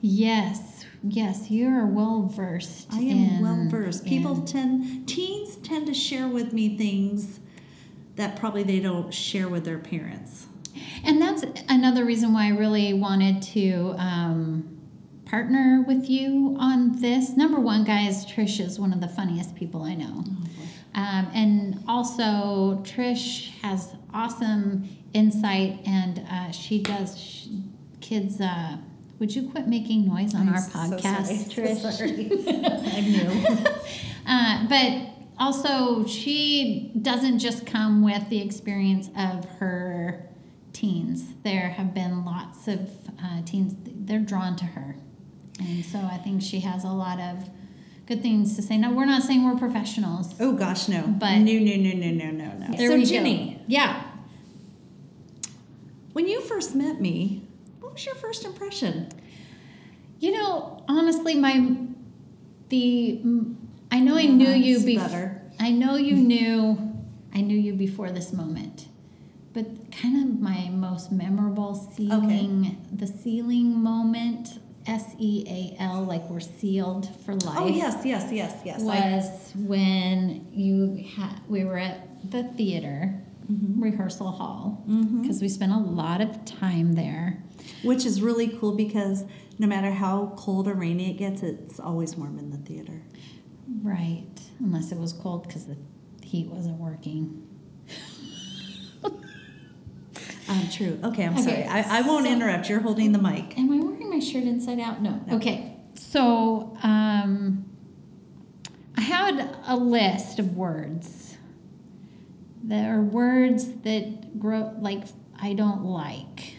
Yes, 0.03 0.72
yes, 1.03 1.51
you 1.51 1.69
are 1.69 1.87
well 1.87 2.23
versed. 2.33 2.87
I 2.93 2.99
am 3.01 3.19
in- 3.37 3.41
well 3.43 3.67
versed. 3.69 4.05
People 4.05 4.37
in- 4.37 4.45
tend 4.47 5.09
teens 5.09 5.57
tend 5.57 5.87
to 5.87 5.95
share 5.95 6.29
with 6.29 6.53
me 6.53 6.77
things 6.77 7.41
that 8.17 8.37
probably 8.37 8.63
they 8.63 8.81
don't 8.81 9.13
share 9.13 9.49
with 9.49 9.65
their 9.65 9.79
parents. 9.79 10.47
and 11.05 11.21
that's 11.21 11.45
another 11.69 12.05
reason 12.05 12.33
why 12.33 12.47
I 12.47 12.51
really 12.51 12.93
wanted 12.95 13.43
to 13.55 13.95
um, 13.99 14.79
partner 15.25 15.85
with 15.87 16.09
you 16.09 16.57
on 16.59 17.01
this. 17.01 17.31
Number 17.37 17.59
one, 17.61 17.85
guys, 17.85 18.25
Trish 18.27 18.61
is 18.61 18.79
one 18.79 18.93
of 18.93 19.01
the 19.01 19.09
funniest 19.09 19.55
people 19.55 19.83
I 19.83 19.95
know. 19.95 20.25
Um, 20.95 21.27
and 21.35 21.83
also, 21.89 22.83
Trish 22.85 23.51
has 23.63 23.95
awesome 24.13 24.89
insight, 25.15 25.81
and 25.87 26.23
uh, 26.31 26.51
she 26.51 26.83
does 26.83 27.19
sh- 27.19 27.47
kids. 28.03 28.41
Uh, 28.41 28.77
would 29.23 29.37
you 29.37 29.49
quit 29.49 29.69
making 29.69 30.05
noise 30.05 30.35
on 30.35 30.49
I'm 30.49 30.55
our 30.55 30.61
so 30.61 30.71
podcast, 30.73 31.53
sorry. 31.97 32.13
Trish? 32.29 32.93
I'm 32.93 33.13
new. 33.13 33.57
Uh, 34.27 34.67
but 34.69 35.39
also, 35.39 36.05
she 36.09 36.91
doesn't 37.01 37.39
just 37.39 37.65
come 37.65 38.03
with 38.03 38.29
the 38.31 38.41
experience 38.43 39.11
of 39.17 39.45
her 39.61 40.27
teens. 40.73 41.35
There 41.45 41.69
have 41.69 41.95
been 41.95 42.25
lots 42.25 42.67
of 42.67 42.81
uh, 43.23 43.43
teens, 43.47 43.77
they're 43.85 44.19
drawn 44.19 44.57
to 44.57 44.65
her. 44.65 44.97
And 45.61 45.85
so 45.85 46.01
I 46.01 46.17
think 46.17 46.43
she 46.43 46.59
has 46.59 46.83
a 46.83 46.89
lot 46.89 47.21
of 47.21 47.49
good 48.07 48.23
things 48.23 48.57
to 48.57 48.63
say. 48.63 48.77
No, 48.77 48.93
we're 48.93 49.05
not 49.05 49.23
saying 49.23 49.45
we're 49.45 49.57
professionals. 49.57 50.35
Oh 50.41 50.53
gosh, 50.55 50.89
no. 50.89 51.03
But- 51.07 51.39
no, 51.39 51.53
no, 51.53 51.77
no, 51.77 51.93
no, 51.93 52.11
no, 52.11 52.31
no, 52.33 52.53
no. 52.59 52.77
There 52.77 52.89
so 52.89 52.97
we 52.97 53.05
Jenny, 53.05 53.55
go. 53.55 53.65
Yeah. 53.69 54.03
when 56.13 56.27
you 56.27 56.41
first 56.41 56.75
met 56.75 57.01
me, 57.01 57.47
what 57.93 57.97
was 57.97 58.07
your 58.07 58.15
first 58.15 58.47
impression? 58.47 59.07
You 60.19 60.33
know, 60.33 60.83
honestly, 60.89 61.35
my 61.35 61.77
the 62.71 63.21
I 63.91 64.01
know 64.01 64.17
I 64.17 64.25
knew 64.25 64.49
you 64.49 64.81
before. 64.81 65.09
better. 65.09 65.43
I 65.61 65.73
know 65.73 65.97
you 65.97 66.17
knew 66.17 66.79
I 67.35 67.43
knew 67.43 67.59
you 67.59 67.75
before 67.75 68.11
this 68.11 68.33
moment, 68.33 68.89
but 69.53 69.67
kind 69.93 70.17
of 70.25 70.41
my 70.41 70.71
most 70.71 71.13
memorable 71.13 71.75
sealing 71.75 72.83
the 72.91 73.07
sealing 73.07 73.79
moment. 73.83 74.59
S 74.87 75.15
E 75.19 75.45
A 75.47 75.83
L, 75.83 76.03
like 76.03 76.29
we're 76.31 76.41
sealed 76.41 77.09
for 77.25 77.33
oh, 77.33 77.47
life. 77.47 77.59
Oh 77.59 77.69
yes, 77.69 78.05
yes, 78.05 78.33
yes, 78.33 78.59
yes. 78.65 78.81
I- 78.81 78.85
was 78.85 79.53
when 79.55 80.49
you 80.51 81.05
had 81.15 81.41
we 81.47 81.65
were 81.65 81.79
at 81.79 82.31
the 82.31 82.45
theater 82.45 83.22
rehearsal 83.49 84.31
hall 84.31 84.85
because 85.21 85.41
we 85.43 85.49
spent 85.49 85.73
a 85.73 85.79
lot 85.79 86.21
of 86.21 86.45
time 86.45 86.95
there. 86.95 87.43
which 87.83 88.05
is 88.07 88.21
really 88.23 88.49
cool 88.49 88.73
because 88.75 89.25
no 89.59 89.67
matter 89.67 89.91
how 89.91 90.33
cold 90.37 90.67
or 90.69 90.75
rainy 90.75 91.11
it 91.11 91.15
gets, 91.19 91.43
it's 91.43 91.79
always 91.81 92.17
warm 92.17 92.39
in 92.39 92.51
the 92.51 92.57
theater. 92.59 93.03
Right, 93.83 94.27
unless 94.59 94.91
it 94.93 94.99
was 94.99 95.13
cold 95.13 95.47
because 95.47 95.67
the 95.67 95.77
heat 96.23 96.49
wasn't 96.49 96.79
working. 96.79 97.47
Um, 100.49 100.69
true. 100.71 100.99
Okay, 101.05 101.25
I'm 101.25 101.35
Okay, 101.35 101.43
sorry. 101.43 101.65
I, 101.65 101.99
I 101.99 102.01
won't 102.03 102.27
so- 102.27 102.33
interrupt. 102.33 102.69
You're 102.69 102.81
holding 102.81 103.13
the 103.13 103.19
mic. 103.19 103.57
Am 103.59 103.73
I 103.73 103.79
wearing 103.83 104.11
my 104.11 104.19
shirt 104.19 104.43
inside 104.43 104.81
out? 104.81 105.01
No. 105.01 105.21
No. 105.27 105.37
Okay, 105.37 105.77
so 105.95 106.77
um, 106.83 107.65
I 108.97 109.01
had 109.01 109.57
a 109.67 109.77
list 109.77 110.39
of 110.39 110.57
words. 110.57 111.32
There 112.63 112.97
are 112.97 113.03
words 113.03 113.67
that 113.83 114.39
grow 114.39 114.75
like 114.79 115.05
I 115.41 115.55
don't 115.55 115.85
like. 115.85 116.55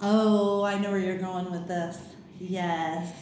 Oh, 0.00 0.64
I 0.64 0.78
know 0.78 0.90
where 0.90 0.98
you're 0.98 1.18
going 1.18 1.50
with 1.50 1.68
this. 1.68 1.98
Yes. 2.38 3.12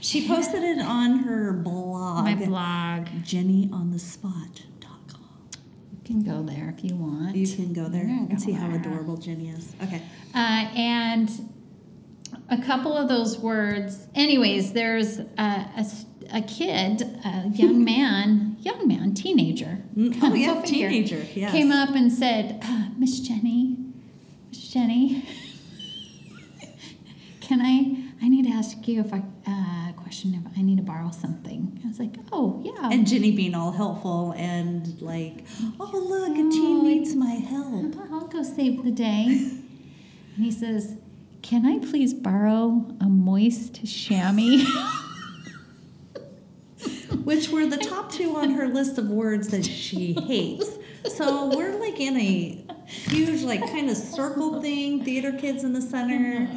She 0.00 0.26
posted 0.26 0.62
it 0.62 0.80
on 0.80 1.20
her 1.20 1.52
blog. 1.52 2.24
My 2.24 2.34
blog. 2.34 3.06
JennyOnTheSpot.com. 3.24 5.48
You 5.92 5.98
can 6.04 6.22
go 6.22 6.42
there 6.42 6.74
if 6.76 6.84
you 6.84 6.96
want. 6.96 7.36
You 7.36 7.46
can 7.46 7.72
go 7.72 7.88
there 7.88 8.06
and 8.06 8.40
see 8.40 8.52
how 8.52 8.72
adorable 8.74 9.16
Jenny 9.16 9.50
is. 9.50 9.74
Okay. 9.82 10.02
Uh, 10.34 10.68
and 10.74 11.30
a 12.48 12.60
couple 12.60 12.96
of 12.96 13.08
those 13.08 13.38
words, 13.38 14.06
anyways, 14.14 14.72
there's 14.72 15.18
a 15.18 15.84
a 16.32 16.42
kid, 16.42 17.02
a 17.24 17.48
young 17.48 17.84
man, 17.92 18.51
young 18.62 18.86
man, 18.88 19.14
teenager. 19.14 19.78
Mm, 19.96 20.18
Oh, 20.22 20.34
yeah, 20.34 20.62
teenager. 20.62 21.24
Yes. 21.34 21.52
Came 21.52 21.70
up 21.72 21.90
and 21.90 22.10
said, 22.12 22.60
uh, 22.62 22.86
Miss 22.98 23.20
Jenny, 23.20 23.76
Miss 24.50 24.68
Jenny, 24.68 25.24
can 27.40 27.60
I, 27.60 28.24
I 28.24 28.28
need 28.28 28.44
to 28.46 28.50
ask 28.52 28.86
you 28.88 29.00
if 29.00 29.12
I, 29.12 29.18
uh, 29.46 29.90
a 29.90 29.94
question 29.96 30.34
if 30.34 30.58
I 30.58 30.62
need 30.62 30.76
to 30.78 30.82
borrow 30.82 31.10
something. 31.10 31.80
I 31.84 31.88
was 31.88 31.98
like, 31.98 32.14
oh, 32.30 32.60
yeah. 32.64 32.90
And 32.90 33.06
Jenny 33.06 33.32
being 33.32 33.54
all 33.54 33.72
helpful 33.72 34.32
and 34.36 35.00
like, 35.02 35.44
oh, 35.80 35.90
look, 36.08 36.30
a 36.32 36.50
teen 36.50 36.84
needs 36.84 37.14
my 37.14 37.32
help. 37.34 37.96
I'll 38.12 38.28
go 38.28 38.42
save 38.42 38.84
the 38.84 38.90
day. 38.92 39.26
And 40.36 40.44
he 40.44 40.50
says, 40.50 40.96
Can 41.42 41.66
I 41.66 41.78
please 41.84 42.14
borrow 42.14 42.86
a 43.00 43.04
moist 43.06 43.84
chamois? 43.84 44.64
Which 47.24 47.48
were 47.50 47.66
the 47.66 47.76
top 47.76 48.10
two 48.10 48.36
on 48.36 48.50
her 48.50 48.68
list 48.68 48.98
of 48.98 49.08
words 49.08 49.48
that 49.48 49.64
she 49.64 50.12
hates. 50.12 50.70
So 51.14 51.56
we're 51.56 51.78
like 51.78 52.00
in 52.00 52.16
a 52.16 52.64
huge, 52.86 53.42
like, 53.42 53.60
kind 53.60 53.90
of 53.90 53.96
circle 53.96 54.60
thing, 54.60 55.04
theater 55.04 55.32
kids 55.32 55.64
in 55.64 55.72
the 55.72 55.82
center. 55.82 56.48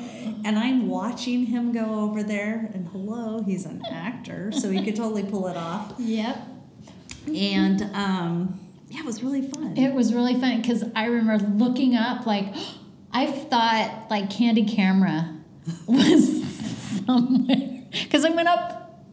And 0.43 0.59
I'm 0.59 0.87
watching 0.87 1.45
him 1.45 1.71
go 1.71 1.99
over 2.01 2.23
there. 2.23 2.69
And 2.73 2.87
hello, 2.89 3.41
he's 3.43 3.65
an 3.65 3.83
actor, 3.89 4.51
so 4.51 4.69
he 4.69 4.83
could 4.83 4.95
totally 4.95 5.23
pull 5.23 5.47
it 5.47 5.57
off. 5.57 5.93
yep. 5.97 6.37
And 7.27 7.81
um, 7.95 8.59
yeah, 8.89 8.99
it 8.99 9.05
was 9.05 9.23
really 9.23 9.41
fun. 9.41 9.75
It 9.75 9.93
was 9.93 10.13
really 10.13 10.39
fun 10.39 10.61
because 10.61 10.83
I 10.95 11.05
remember 11.05 11.43
looking 11.47 11.95
up, 11.95 12.25
like, 12.25 12.53
I 13.11 13.27
thought 13.27 14.07
like 14.09 14.29
Candid 14.29 14.67
Camera 14.67 15.33
was 15.87 16.43
somewhere. 17.05 17.83
Because 17.91 18.25
I 18.25 18.29
went 18.29 18.47
up, 18.49 19.03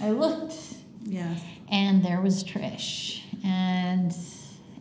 I 0.00 0.10
looked, 0.10 0.54
yes. 1.08 1.42
and 1.70 2.04
there 2.04 2.20
was 2.20 2.44
Trish. 2.44 3.22
And 3.44 4.14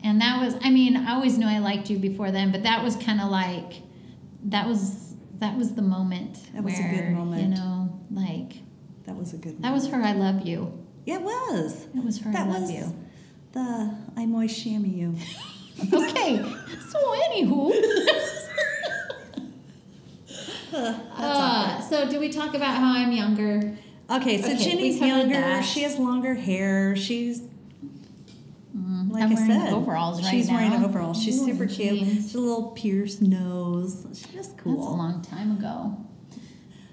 and 0.03 0.21
that 0.21 0.39
was 0.43 0.55
I 0.63 0.69
mean, 0.69 0.95
I 0.97 1.13
always 1.15 1.37
knew 1.37 1.47
I 1.47 1.59
liked 1.59 1.89
you 1.89 1.97
before 1.97 2.31
then, 2.31 2.51
but 2.51 2.63
that 2.63 2.83
was 2.83 2.95
kind 2.95 3.19
of 3.21 3.29
like 3.29 3.81
that 4.45 4.67
was 4.67 5.13
that 5.35 5.55
was 5.57 5.73
the 5.75 5.81
moment 5.83 6.39
That 6.53 6.63
was 6.63 6.73
a 6.79 6.81
where 6.81 6.91
good 6.95 7.11
moment. 7.11 7.41
you 7.43 7.47
know, 7.49 7.99
like 8.11 8.53
That 9.05 9.15
was 9.15 9.33
a 9.33 9.37
good 9.37 9.59
moment. 9.59 9.63
that 9.63 9.73
was 9.73 9.87
her 9.89 10.01
I 10.01 10.13
love 10.13 10.45
you. 10.47 10.73
It 11.05 11.21
was. 11.21 11.85
It 11.95 12.03
was 12.03 12.19
her 12.21 12.31
That 12.31 12.47
I 12.47 12.51
love 12.51 12.61
was 12.63 12.71
you. 12.71 12.95
the 13.53 13.95
I 14.17 14.25
moist 14.25 14.63
chamois 14.63 14.87
you. 14.87 15.15
Okay. 15.93 16.37
so 16.89 16.97
anywho, 17.29 17.71
uh, 20.73 21.81
so 21.81 22.09
do 22.09 22.19
we 22.19 22.29
talk 22.29 22.53
about 22.55 22.77
how 22.77 22.93
I'm 22.93 23.11
younger? 23.11 23.77
Okay, 24.09 24.41
so 24.41 24.47
Okay, 24.47 24.57
we 24.57 24.63
Jenny's 24.63 24.99
younger. 24.99 25.33
that. 25.33 25.65
She 25.65 25.81
has 25.81 25.97
longer 25.97 26.33
hair. 26.35 26.95
She's 26.95 27.41
Mm, 28.75 29.11
like 29.11 29.23
I'm 29.23 29.31
I 29.31 29.35
said, 29.35 29.73
overalls 29.73 30.21
right 30.21 30.29
she's 30.29 30.49
now. 30.49 30.55
wearing 30.57 30.83
overalls. 30.83 31.21
She's 31.21 31.41
Ooh, 31.41 31.45
super 31.47 31.63
and 31.63 31.71
cute. 31.71 31.99
She's 31.99 32.35
a 32.35 32.39
little 32.39 32.71
pierced 32.71 33.21
nose. 33.23 34.05
She's 34.13 34.27
just 34.27 34.57
cool. 34.57 34.75
That's 34.75 34.87
a 34.87 34.91
long 34.91 35.21
time 35.23 35.51
ago. 35.57 35.97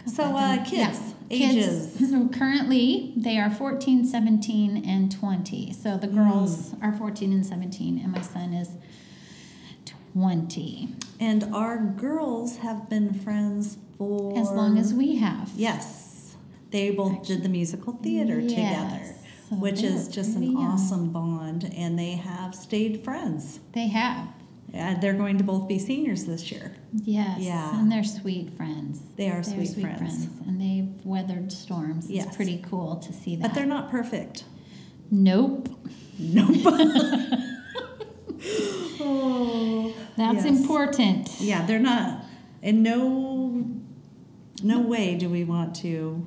So, 0.06 0.22
uh, 0.36 0.64
kids, 0.64 0.98
yeah. 1.28 1.48
ages. 1.48 1.94
Kids, 1.98 2.10
so 2.10 2.28
currently, 2.28 3.12
they 3.16 3.38
are 3.38 3.50
14, 3.50 4.04
17, 4.06 4.82
and 4.88 5.12
20. 5.12 5.72
So 5.74 5.96
the 5.98 6.06
girls 6.06 6.70
Hmm. 6.70 6.84
are 6.84 6.92
14 6.92 7.32
and 7.32 7.44
17, 7.44 7.98
and 7.98 8.12
my 8.12 8.22
son 8.22 8.54
is 8.54 8.70
20. 10.14 10.88
And 11.20 11.44
our 11.54 11.76
girls 11.78 12.58
have 12.58 12.88
been 12.88 13.12
friends 13.12 13.76
for 13.98 14.38
As 14.38 14.50
long 14.50 14.78
as 14.78 14.94
we 14.94 15.16
have. 15.16 15.50
Yes, 15.56 16.03
they 16.74 16.90
both 16.90 17.24
did 17.24 17.44
the 17.44 17.48
musical 17.48 17.92
theater 18.02 18.40
Yes. 18.40 18.50
together, 18.50 19.00
So 19.48 19.56
which 19.56 19.82
is 19.84 20.08
just 20.08 20.34
an 20.34 20.42
young. 20.42 20.56
awesome 20.56 21.10
bond, 21.10 21.72
and 21.76 21.96
they 21.96 22.12
have 22.12 22.52
stayed 22.52 23.04
friends. 23.04 23.60
They 23.72 23.86
have. 23.86 24.26
Yeah, 24.72 24.98
they're 24.98 25.14
going 25.14 25.38
to 25.38 25.44
both 25.44 25.68
be 25.68 25.78
seniors 25.78 26.24
this 26.24 26.50
year. 26.50 26.74
Yes. 26.92 27.38
Yeah. 27.40 27.78
And 27.80 27.92
they're 27.92 28.02
sweet 28.02 28.56
friends. 28.56 29.02
They 29.14 29.28
are 29.28 29.40
They're 29.40 29.64
sweet, 29.66 29.82
friends. 29.82 30.26
And 30.48 30.60
they've 30.60 30.88
weathered 31.06 31.52
storms. 31.52 32.10
Yes. 32.10 32.26
It's 32.26 32.36
pretty 32.36 32.60
cool 32.68 32.96
to 32.96 33.12
see 33.12 33.36
that. 33.36 33.42
But 33.42 33.54
they're 33.54 33.66
not 33.66 33.92
perfect. 33.92 34.42
Nope. 35.12 35.68
Nope. 36.18 36.56
oh, 39.00 39.94
That's 40.16 40.44
yes. 40.44 40.46
important. 40.46 41.30
Yeah, 41.38 41.64
they're 41.66 41.78
not. 41.78 42.24
In 42.62 42.82
no, 42.82 43.64
no 44.64 44.80
way 44.80 45.14
do 45.14 45.30
we 45.30 45.44
want 45.44 45.76
to 45.76 46.26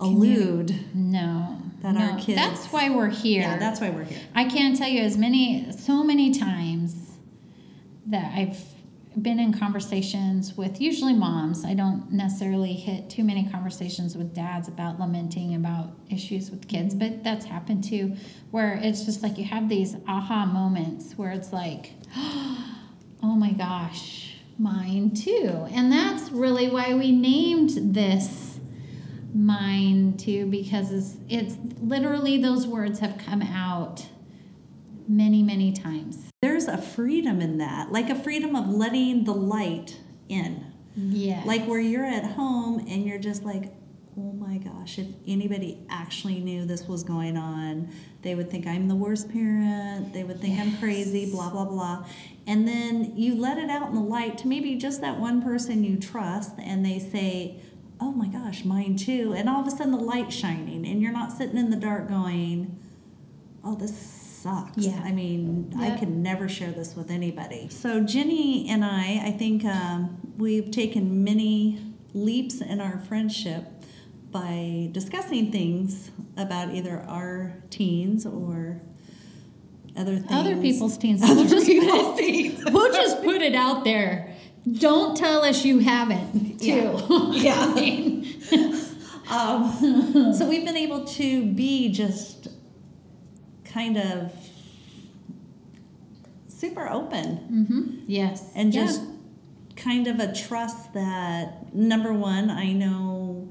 allude. 0.00 0.94
No. 0.94 1.58
That 1.82 1.94
no. 1.94 2.00
our 2.00 2.18
kids- 2.18 2.36
That's 2.36 2.66
why 2.66 2.90
we're 2.90 3.08
here. 3.08 3.42
Yeah, 3.42 3.58
that's 3.58 3.80
why 3.80 3.90
we're 3.90 4.04
here. 4.04 4.20
I 4.34 4.44
can't 4.44 4.76
tell 4.76 4.88
you 4.88 5.00
as 5.02 5.16
many, 5.16 5.72
so 5.72 6.04
many 6.04 6.32
times 6.32 7.16
that 8.06 8.32
I've 8.36 8.58
been 9.20 9.38
in 9.38 9.52
conversations 9.52 10.56
with 10.56 10.80
usually 10.80 11.14
moms. 11.14 11.64
I 11.64 11.74
don't 11.74 12.12
necessarily 12.12 12.72
hit 12.72 13.10
too 13.10 13.24
many 13.24 13.48
conversations 13.48 14.16
with 14.16 14.34
dads 14.34 14.68
about 14.68 15.00
lamenting 15.00 15.54
about 15.54 15.90
issues 16.08 16.50
with 16.50 16.68
kids, 16.68 16.94
mm-hmm. 16.94 17.14
but 17.14 17.24
that's 17.24 17.44
happened 17.44 17.84
too, 17.84 18.16
where 18.50 18.78
it's 18.82 19.04
just 19.04 19.22
like 19.22 19.36
you 19.36 19.44
have 19.44 19.68
these 19.68 19.96
aha 20.06 20.46
moments 20.46 21.14
where 21.14 21.32
it's 21.32 21.52
like, 21.52 21.92
oh 22.16 23.36
my 23.36 23.52
gosh, 23.52 24.36
mine 24.58 25.12
too. 25.12 25.66
And 25.72 25.90
that's 25.90 26.30
really 26.30 26.68
why 26.68 26.94
we 26.94 27.10
named 27.10 27.94
this 27.94 28.49
mine 29.34 30.16
too 30.16 30.46
because 30.46 30.90
it's, 30.92 31.16
it's 31.28 31.56
literally 31.80 32.36
those 32.38 32.66
words 32.66 32.98
have 32.98 33.18
come 33.18 33.42
out 33.42 34.06
many 35.08 35.42
many 35.42 35.72
times 35.72 36.30
there's 36.42 36.68
a 36.68 36.78
freedom 36.78 37.42
in 37.42 37.58
that, 37.58 37.92
like 37.92 38.08
a 38.08 38.14
freedom 38.14 38.56
of 38.56 38.68
letting 38.68 39.24
the 39.24 39.34
light 39.34 39.98
in. 40.30 40.64
Yeah. 40.96 41.42
Like 41.44 41.66
where 41.66 41.80
you're 41.80 42.04
at 42.04 42.24
home 42.24 42.78
and 42.88 43.04
you're 43.04 43.18
just 43.18 43.44
like, 43.44 43.74
oh 44.16 44.32
my 44.32 44.56
gosh, 44.56 44.98
if 44.98 45.06
anybody 45.26 45.78
actually 45.90 46.40
knew 46.40 46.64
this 46.64 46.88
was 46.88 47.04
going 47.04 47.36
on, 47.36 47.90
they 48.22 48.34
would 48.34 48.50
think 48.50 48.66
I'm 48.66 48.88
the 48.88 48.94
worst 48.94 49.30
parent. 49.30 50.14
They 50.14 50.24
would 50.24 50.40
think 50.40 50.58
I'm 50.58 50.78
crazy, 50.78 51.30
blah, 51.30 51.50
blah, 51.50 51.66
blah. 51.66 52.06
And 52.46 52.66
then 52.66 53.16
you 53.16 53.34
let 53.34 53.58
it 53.58 53.68
out 53.68 53.88
in 53.88 53.94
the 53.94 54.00
light 54.00 54.38
to 54.38 54.48
maybe 54.48 54.76
just 54.76 55.02
that 55.02 55.20
one 55.20 55.42
person 55.42 55.84
you 55.84 55.98
trust, 55.98 56.52
and 56.58 56.84
they 56.84 56.98
say, 56.98 57.60
oh 58.00 58.12
my 58.12 58.28
gosh, 58.28 58.64
mine 58.64 58.96
too. 58.96 59.34
And 59.36 59.48
all 59.48 59.60
of 59.60 59.66
a 59.66 59.70
sudden 59.70 59.92
the 59.92 59.98
light's 59.98 60.34
shining, 60.34 60.86
and 60.86 61.02
you're 61.02 61.12
not 61.12 61.32
sitting 61.32 61.56
in 61.56 61.70
the 61.70 61.76
dark 61.76 62.08
going, 62.08 62.78
oh, 63.64 63.74
this 63.74 63.96
sucks. 63.96 64.78
Yeah. 64.78 65.00
I 65.04 65.12
mean, 65.12 65.72
I 65.78 65.98
could 65.98 66.08
never 66.08 66.48
share 66.48 66.72
this 66.72 66.96
with 66.96 67.10
anybody. 67.10 67.68
So 67.68 68.00
Jenny 68.00 68.68
and 68.70 68.84
I, 68.84 69.20
I 69.26 69.30
think 69.32 69.64
um, 69.64 70.18
we've 70.38 70.70
taken 70.70 71.22
many 71.24 71.78
leaps 72.14 72.60
in 72.60 72.80
our 72.80 72.98
friendship 72.98 73.66
by 74.30 74.88
discussing 74.92 75.52
things 75.52 76.10
about 76.36 76.72
either 76.74 77.04
our 77.06 77.54
teens 77.68 78.24
or 78.24 78.80
other 79.96 80.16
things. 80.16 80.32
Other 80.32 80.56
people's 80.56 80.96
teens. 80.96 81.20
Other 81.24 81.44
We'll 81.44 81.64
people's 81.66 82.18
teens. 82.18 82.62
we'll 82.70 82.92
just 82.92 83.22
put 83.22 83.42
it 83.42 83.54
out 83.54 83.84
there. 83.84 84.29
Don't 84.70 85.16
tell 85.16 85.42
us 85.44 85.64
you 85.64 85.78
haven't, 85.78 86.58
too. 86.60 86.66
Yeah. 87.32 87.32
Yeah. 87.32 87.54
I 87.68 87.74
mean, 87.74 88.26
Um, 89.30 90.34
so 90.34 90.48
we've 90.48 90.64
been 90.64 90.76
able 90.76 91.04
to 91.04 91.46
be 91.46 91.88
just 91.92 92.48
kind 93.64 93.96
of 93.96 94.32
super 96.48 96.88
open 96.88 97.66
mhm, 97.68 98.02
Yes. 98.08 98.50
and 98.56 98.74
Yeah. 98.74 98.86
just 98.86 99.02
kind 99.76 100.08
of 100.08 100.18
a 100.18 100.32
trust 100.34 100.92
that 100.94 101.72
number 101.74 102.12
one 102.12 102.50
i 102.50 102.72
know 102.72 103.48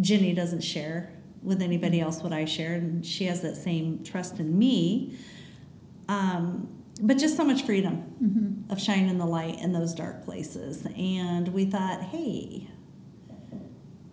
jenny 0.00 0.34
doesn't 0.34 0.62
share 0.62 1.08
with 1.42 1.62
anybody 1.62 2.00
else 2.00 2.20
what 2.22 2.32
i 2.32 2.44
share 2.44 2.74
and 2.74 3.06
she 3.06 3.24
has 3.26 3.40
that 3.42 3.56
same 3.56 4.02
trust 4.02 4.38
in 4.40 4.58
me 4.58 5.16
um, 6.08 6.68
but 7.00 7.18
just 7.18 7.36
so 7.36 7.44
much 7.44 7.62
freedom 7.62 8.02
Mhm. 8.22 8.70
of 8.72 8.80
shining 8.80 9.18
the 9.18 9.26
light 9.26 9.58
in 9.60 9.72
those 9.72 9.94
dark 9.94 10.24
places 10.24 10.86
and 10.96 11.48
we 11.48 11.64
thought 11.66 12.02
hey 12.04 12.68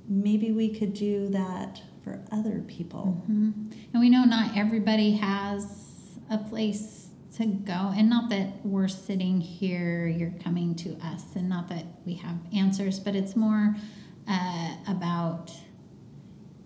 maybe 0.07 0.51
we 0.51 0.69
could 0.69 0.93
do 0.93 1.29
that 1.29 1.81
for 2.03 2.21
other 2.31 2.61
people 2.67 3.21
Mhm. 3.29 3.53
And 3.93 4.01
we 4.01 4.09
know 4.09 4.25
not 4.25 4.57
everybody 4.57 5.11
has 5.13 6.17
a 6.29 6.37
place 6.37 7.07
to 7.37 7.45
go. 7.45 7.91
And 7.95 8.09
not 8.09 8.29
that 8.29 8.63
we're 8.65 8.87
sitting 8.87 9.39
here, 9.41 10.07
you're 10.07 10.31
coming 10.43 10.75
to 10.75 10.95
us, 11.03 11.35
and 11.35 11.47
not 11.49 11.67
that 11.69 11.85
we 12.05 12.13
have 12.15 12.35
answers, 12.53 12.99
but 12.99 13.15
it's 13.15 13.35
more 13.35 13.75
uh, 14.27 14.69
about 14.87 15.51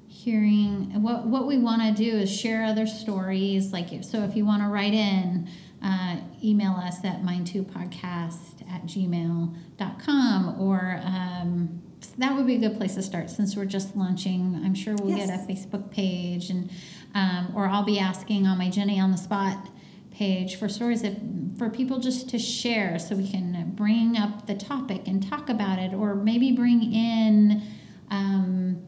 hearing 0.07 1.01
what 1.01 1.25
what 1.27 1.47
we 1.47 1.57
want 1.57 1.81
to 1.81 1.91
do 2.03 2.17
is 2.17 2.29
share 2.31 2.63
other 2.65 2.85
stories 2.87 3.71
like 3.71 3.87
so 4.03 4.23
if 4.23 4.35
you 4.35 4.45
want 4.45 4.61
to 4.61 4.67
write 4.67 4.93
in 4.93 5.47
uh, 5.83 6.17
email 6.43 6.71
us 6.73 7.03
at 7.05 7.21
mine2podcast 7.21 8.35
at 8.69 8.85
gmail.com 8.85 10.59
or 10.61 10.99
um, 11.03 11.81
that 12.17 12.35
would 12.35 12.47
be 12.47 12.55
a 12.55 12.59
good 12.59 12.77
place 12.77 12.95
to 12.95 13.01
start 13.01 13.29
since 13.29 13.55
we're 13.55 13.65
just 13.65 13.95
launching 13.95 14.59
i'm 14.65 14.73
sure 14.75 14.95
we'll 14.95 15.15
Yes. 15.15 15.27
get 15.29 15.39
a 15.39 15.43
facebook 15.51 15.89
page 15.91 16.49
and 16.49 16.69
um, 17.15 17.51
or 17.55 17.67
i'll 17.67 17.83
be 17.85 17.99
asking 17.99 18.45
on 18.47 18.57
my 18.57 18.69
jenny 18.69 18.99
on 18.99 19.11
the 19.11 19.17
spot 19.17 19.69
page 20.11 20.55
for 20.55 20.67
stories 20.67 21.03
that, 21.03 21.15
for 21.59 21.69
people 21.69 21.99
just 21.99 22.27
to 22.29 22.39
share 22.39 22.97
so 22.97 23.15
we 23.15 23.29
can 23.29 23.71
bring 23.75 24.17
up 24.17 24.47
the 24.47 24.55
topic 24.55 25.07
and 25.07 25.27
talk 25.29 25.47
about 25.49 25.77
it 25.77 25.93
or 25.93 26.15
maybe 26.15 26.51
bring 26.51 26.91
in 26.91 27.61
um, 28.09 28.81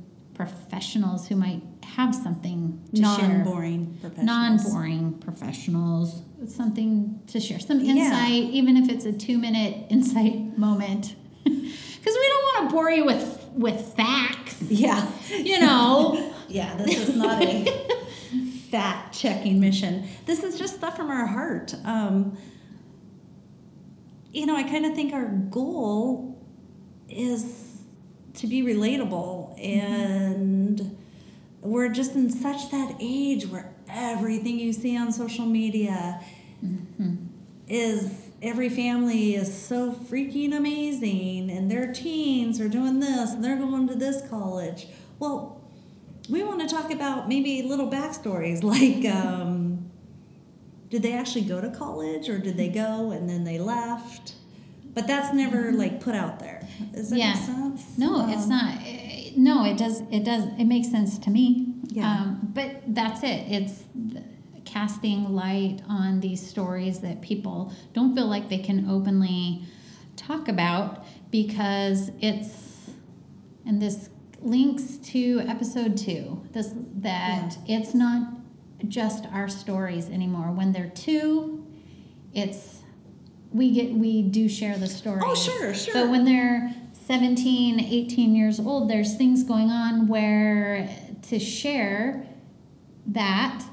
professionals 0.44 1.28
who 1.28 1.36
might 1.36 1.62
have 1.84 2.16
something 2.16 2.82
to 2.96 3.02
share 3.02 3.28
non-boring 3.28 3.98
professionals 4.00 4.26
non-boring 4.26 5.14
professionals 5.20 6.22
something 6.48 7.20
to 7.28 7.42
share 7.42 7.60
some 7.60 7.82
Yeah. 7.82 7.92
insight 7.94 8.44
even 8.54 8.78
if 8.78 8.88
it's 8.90 9.04
a 9.04 9.12
two-minute 9.12 9.88
insight 9.90 10.58
moment 10.58 11.16
because 11.44 12.16
we 12.22 12.28
don't 12.32 12.44
want 12.54 12.70
to 12.70 12.74
bore 12.74 12.90
you 12.90 13.04
with 13.06 13.46
with 13.54 13.94
facts 13.98 14.62
yeah 14.62 15.06
you 15.30 15.60
know 15.60 16.34
Yeah, 16.52 16.76
this 16.78 16.98
is 17.10 17.16
not 17.16 17.44
a 17.44 17.64
fact 18.72 19.14
checking 19.20 19.60
mission. 19.60 20.08
This 20.26 20.42
is 20.44 20.58
just 20.58 20.74
stuff 20.74 20.96
from 20.98 21.12
our 21.12 21.28
heart. 21.28 21.76
Um, 21.86 22.36
you 24.34 24.48
know, 24.48 24.56
I 24.56 24.64
kind 24.64 24.84
of 24.88 24.96
think 24.96 25.14
our 25.14 25.26
goal 25.28 26.44
is 27.08 27.69
to 28.36 28.48
be 28.48 28.62
relatable, 28.62 29.60
and 29.64 30.98
we're 31.62 31.90
just 31.90 32.16
in 32.16 32.30
such 32.30 32.72
that 32.72 32.96
age 33.00 33.48
where 33.48 33.74
everything 33.90 34.60
you 34.60 34.72
see 34.72 34.98
on 34.98 35.12
social 35.12 35.46
media 35.46 36.22
is 37.68 38.30
every 38.42 38.70
family 38.70 39.36
is 39.36 39.54
so 39.54 39.92
freaking 39.92 40.56
amazing 40.56 41.52
and 41.52 41.70
their 41.70 41.92
teens 41.92 42.60
are 42.60 42.70
doing 42.70 43.00
this 43.00 43.32
and 43.34 43.44
they're 43.44 43.58
going 43.58 43.88
to 43.88 43.96
this 43.96 44.28
college. 44.30 44.88
Well, 45.20 45.62
we 46.30 46.44
want 46.44 46.62
to 46.62 46.68
talk 46.68 46.92
about 46.92 47.28
maybe 47.28 47.62
little 47.64 47.90
backstories 47.90 48.64
like 48.64 49.06
um, 49.14 49.92
did 50.90 51.04
they 51.04 51.14
actually 51.14 51.44
go 51.44 51.62
to 51.62 51.70
college 51.70 52.30
or 52.30 52.40
did 52.40 52.58
they 52.58 52.70
go 52.70 53.12
and 53.12 53.30
then 53.30 53.44
they 53.44 53.60
left? 53.60 54.34
But 54.94 55.08
that's 55.08 55.34
never 55.34 55.72
like 55.72 56.00
put 56.02 56.16
out 56.16 56.40
there. 56.40 56.68
Does 56.94 57.10
that 57.12 57.20
Yeah. 57.20 57.34
make 57.34 57.44
sense? 57.44 57.98
no 57.98 58.28
it's 58.30 58.44
Um, 58.44 58.50
not 58.50 58.74
eh, 58.86 59.32
no 59.38 59.64
it 59.66 59.78
does 59.78 60.02
it 60.12 60.24
does 60.24 60.44
it 60.58 60.66
makes 60.66 60.90
sense 60.90 61.18
to 61.20 61.30
me 61.30 61.74
Yeah. 61.90 62.10
um, 62.22 62.52
but 62.54 62.82
that's 62.88 63.22
it 63.24 63.46
it's 63.52 63.84
casting 64.66 65.34
light 65.34 65.80
on 65.88 66.20
these 66.20 66.46
stories 66.46 67.00
that 67.00 67.22
people 67.22 67.72
don't 67.94 68.16
feel 68.16 68.28
like 68.28 68.50
they 68.50 68.58
can 68.60 68.90
openly 68.90 69.62
talk 70.16 70.48
about 70.48 71.06
because 71.32 72.12
it's 72.22 72.92
and 73.66 73.82
this 73.82 74.10
links 74.42 74.98
to 74.98 75.42
episode 75.48 75.98
two 75.98 76.42
this 76.54 76.74
that 76.98 77.58
it's 77.68 77.94
not 77.94 78.34
just 78.88 79.26
our 79.34 79.48
stories 79.50 80.10
anymore 80.10 80.52
when 80.52 80.72
they're 80.72 80.90
two 80.90 81.66
it's 82.34 82.79
we 83.52 83.72
get 83.72 83.92
we 83.92 84.22
do 84.22 84.48
share 84.50 84.78
the 84.78 84.88
story. 84.88 85.22
Oh, 85.24 85.36
sure, 85.36 85.74
sure. 85.74 85.94
but 85.94 86.10
when 86.10 86.26
they're 86.26 86.74
17 87.08 87.80
18 87.80 88.36
years 88.36 88.60
old 88.60 88.90
there's 88.90 89.16
things 89.16 89.44
going 89.44 89.70
on 89.72 90.08
where 90.08 90.88
to 91.24 91.40
share 91.40 92.28
that 93.08 93.64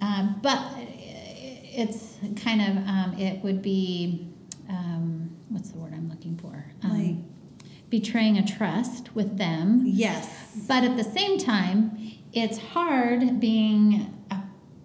uh, 0.00 0.28
but 0.40 0.58
it's 0.78 2.14
kind 2.42 2.60
of 2.62 2.76
um, 2.88 3.14
it 3.18 3.42
would 3.42 3.60
be 3.60 4.28
um, 4.68 5.30
what's 5.48 5.70
the 5.70 5.78
word 5.78 5.92
i'm 5.94 6.08
looking 6.08 6.36
for 6.38 6.64
um, 6.84 6.90
Like- 7.06 7.70
betraying 7.90 8.36
a 8.38 8.46
trust 8.46 9.14
with 9.16 9.36
them 9.38 9.82
Yes. 9.86 10.28
but 10.68 10.82
at 10.84 10.96
the 10.96 11.04
same 11.04 11.38
time, 11.38 12.12
it's 12.32 12.58
hard 12.58 13.38
being 13.40 14.12
a 14.30 14.42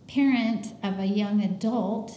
parent 0.08 0.74
of 0.84 1.00
a 1.00 1.06
young 1.06 1.42
adult 1.44 2.16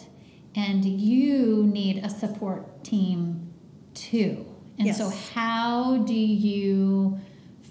and 0.55 0.85
you 0.85 1.65
need 1.65 2.05
a 2.05 2.09
support 2.11 2.85
team 2.85 3.53
too. 3.95 4.47
And 4.79 4.95
so, 4.95 5.11
how 5.35 5.99
do 5.99 6.15
you 6.15 7.19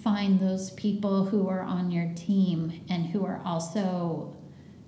find 0.04 0.40
those 0.40 0.72
people 0.72 1.26
who 1.26 1.48
are 1.50 1.62
on 1.62 1.92
your 1.92 2.14
team 2.16 2.82
and 2.90 3.06
who 3.08 3.26
are 3.26 3.42
also 3.46 4.36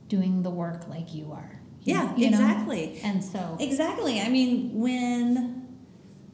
doing 0.07 0.43
the 0.43 0.49
work 0.49 0.87
like 0.87 1.13
you 1.13 1.31
are? 1.31 1.59
Yeah, 1.83 2.15
You 2.15 2.31
know? 2.31 2.37
exactly. 2.39 2.99
And 3.03 3.23
so, 3.23 3.57
Exactly. 3.59 4.19
I 4.21 4.29
mean, 4.29 4.79
when 4.79 5.67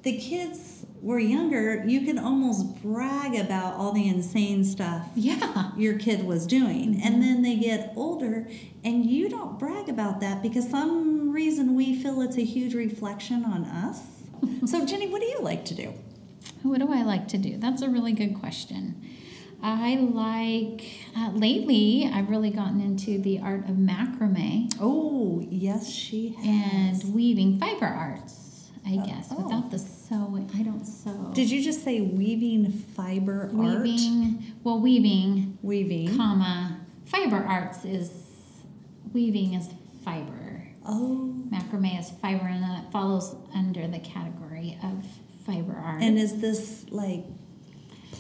the 0.04 0.17
kids 0.17 0.81
were 1.01 1.19
younger, 1.19 1.83
you 1.85 2.01
could 2.05 2.17
almost 2.17 2.81
brag 2.81 3.35
about 3.35 3.73
all 3.73 3.91
the 3.91 4.07
insane 4.07 4.63
stuff 4.63 5.07
yeah. 5.15 5.71
your 5.75 5.97
kid 5.97 6.25
was 6.25 6.45
doing. 6.45 7.01
And 7.03 7.21
then 7.21 7.41
they 7.41 7.55
get 7.55 7.93
older 7.95 8.47
and 8.83 9.05
you 9.05 9.27
don't 9.27 9.57
brag 9.57 9.89
about 9.89 10.19
that 10.21 10.41
because 10.43 10.69
some 10.69 11.31
reason 11.31 11.75
we 11.75 11.95
feel 12.01 12.21
it's 12.21 12.37
a 12.37 12.43
huge 12.43 12.75
reflection 12.75 13.43
on 13.43 13.65
us. 13.65 14.01
so 14.69 14.85
Jenny, 14.85 15.07
what 15.07 15.21
do 15.21 15.27
you 15.27 15.39
like 15.41 15.65
to 15.65 15.73
do? 15.75 15.93
What 16.63 16.79
do 16.79 16.91
I 16.91 17.01
like 17.03 17.27
to 17.29 17.37
do? 17.37 17.57
That's 17.57 17.81
a 17.81 17.89
really 17.89 18.13
good 18.13 18.39
question. 18.39 19.01
I 19.63 19.95
like, 19.95 20.85
uh, 21.15 21.31
lately, 21.33 22.09
I've 22.11 22.29
really 22.29 22.49
gotten 22.49 22.81
into 22.81 23.19
the 23.21 23.39
art 23.39 23.69
of 23.69 23.75
macrame 23.75 24.73
Oh, 24.79 25.45
yes, 25.49 25.87
she 25.87 26.29
has. 26.29 27.03
and 27.03 27.13
weaving 27.13 27.59
fiber 27.59 27.85
arts, 27.85 28.40
I 28.86 28.96
Uh, 28.98 29.06
guess. 29.06 29.28
oh. 29.32 29.44
Without 29.44 29.70
the 29.72 29.80
sewing, 29.80 30.50
I 30.56 30.63
don't 30.63 30.86
sew. 30.86 31.32
Did 31.34 31.50
you 31.52 31.62
just 31.63 31.84
say 31.84 32.02
weaving 32.02 32.72
fiber 32.72 33.44
art? 33.44 33.54
weaving, 33.84 34.44
well, 34.63 34.80
weaving, 34.80 35.58
Weaving. 35.62 36.17
comma, 36.17 36.80
fiber 37.06 37.38
arts 37.38 37.86
is, 37.86 38.12
weaving 39.13 39.54
is 39.54 39.70
fiber. 40.04 40.67
Oh, 40.86 41.36
macrame 41.52 42.00
is 42.00 42.10
fiber, 42.10 42.48
and 42.48 42.63
that 42.63 42.91
falls 42.91 43.36
under 43.54 43.88
the 43.88 44.00
category 44.00 44.78
of 44.84 45.06
fiber 45.46 45.74
art. 45.76 46.02
And 46.02 46.17
is 46.17 46.41
this 46.41 46.86
like 46.89 47.24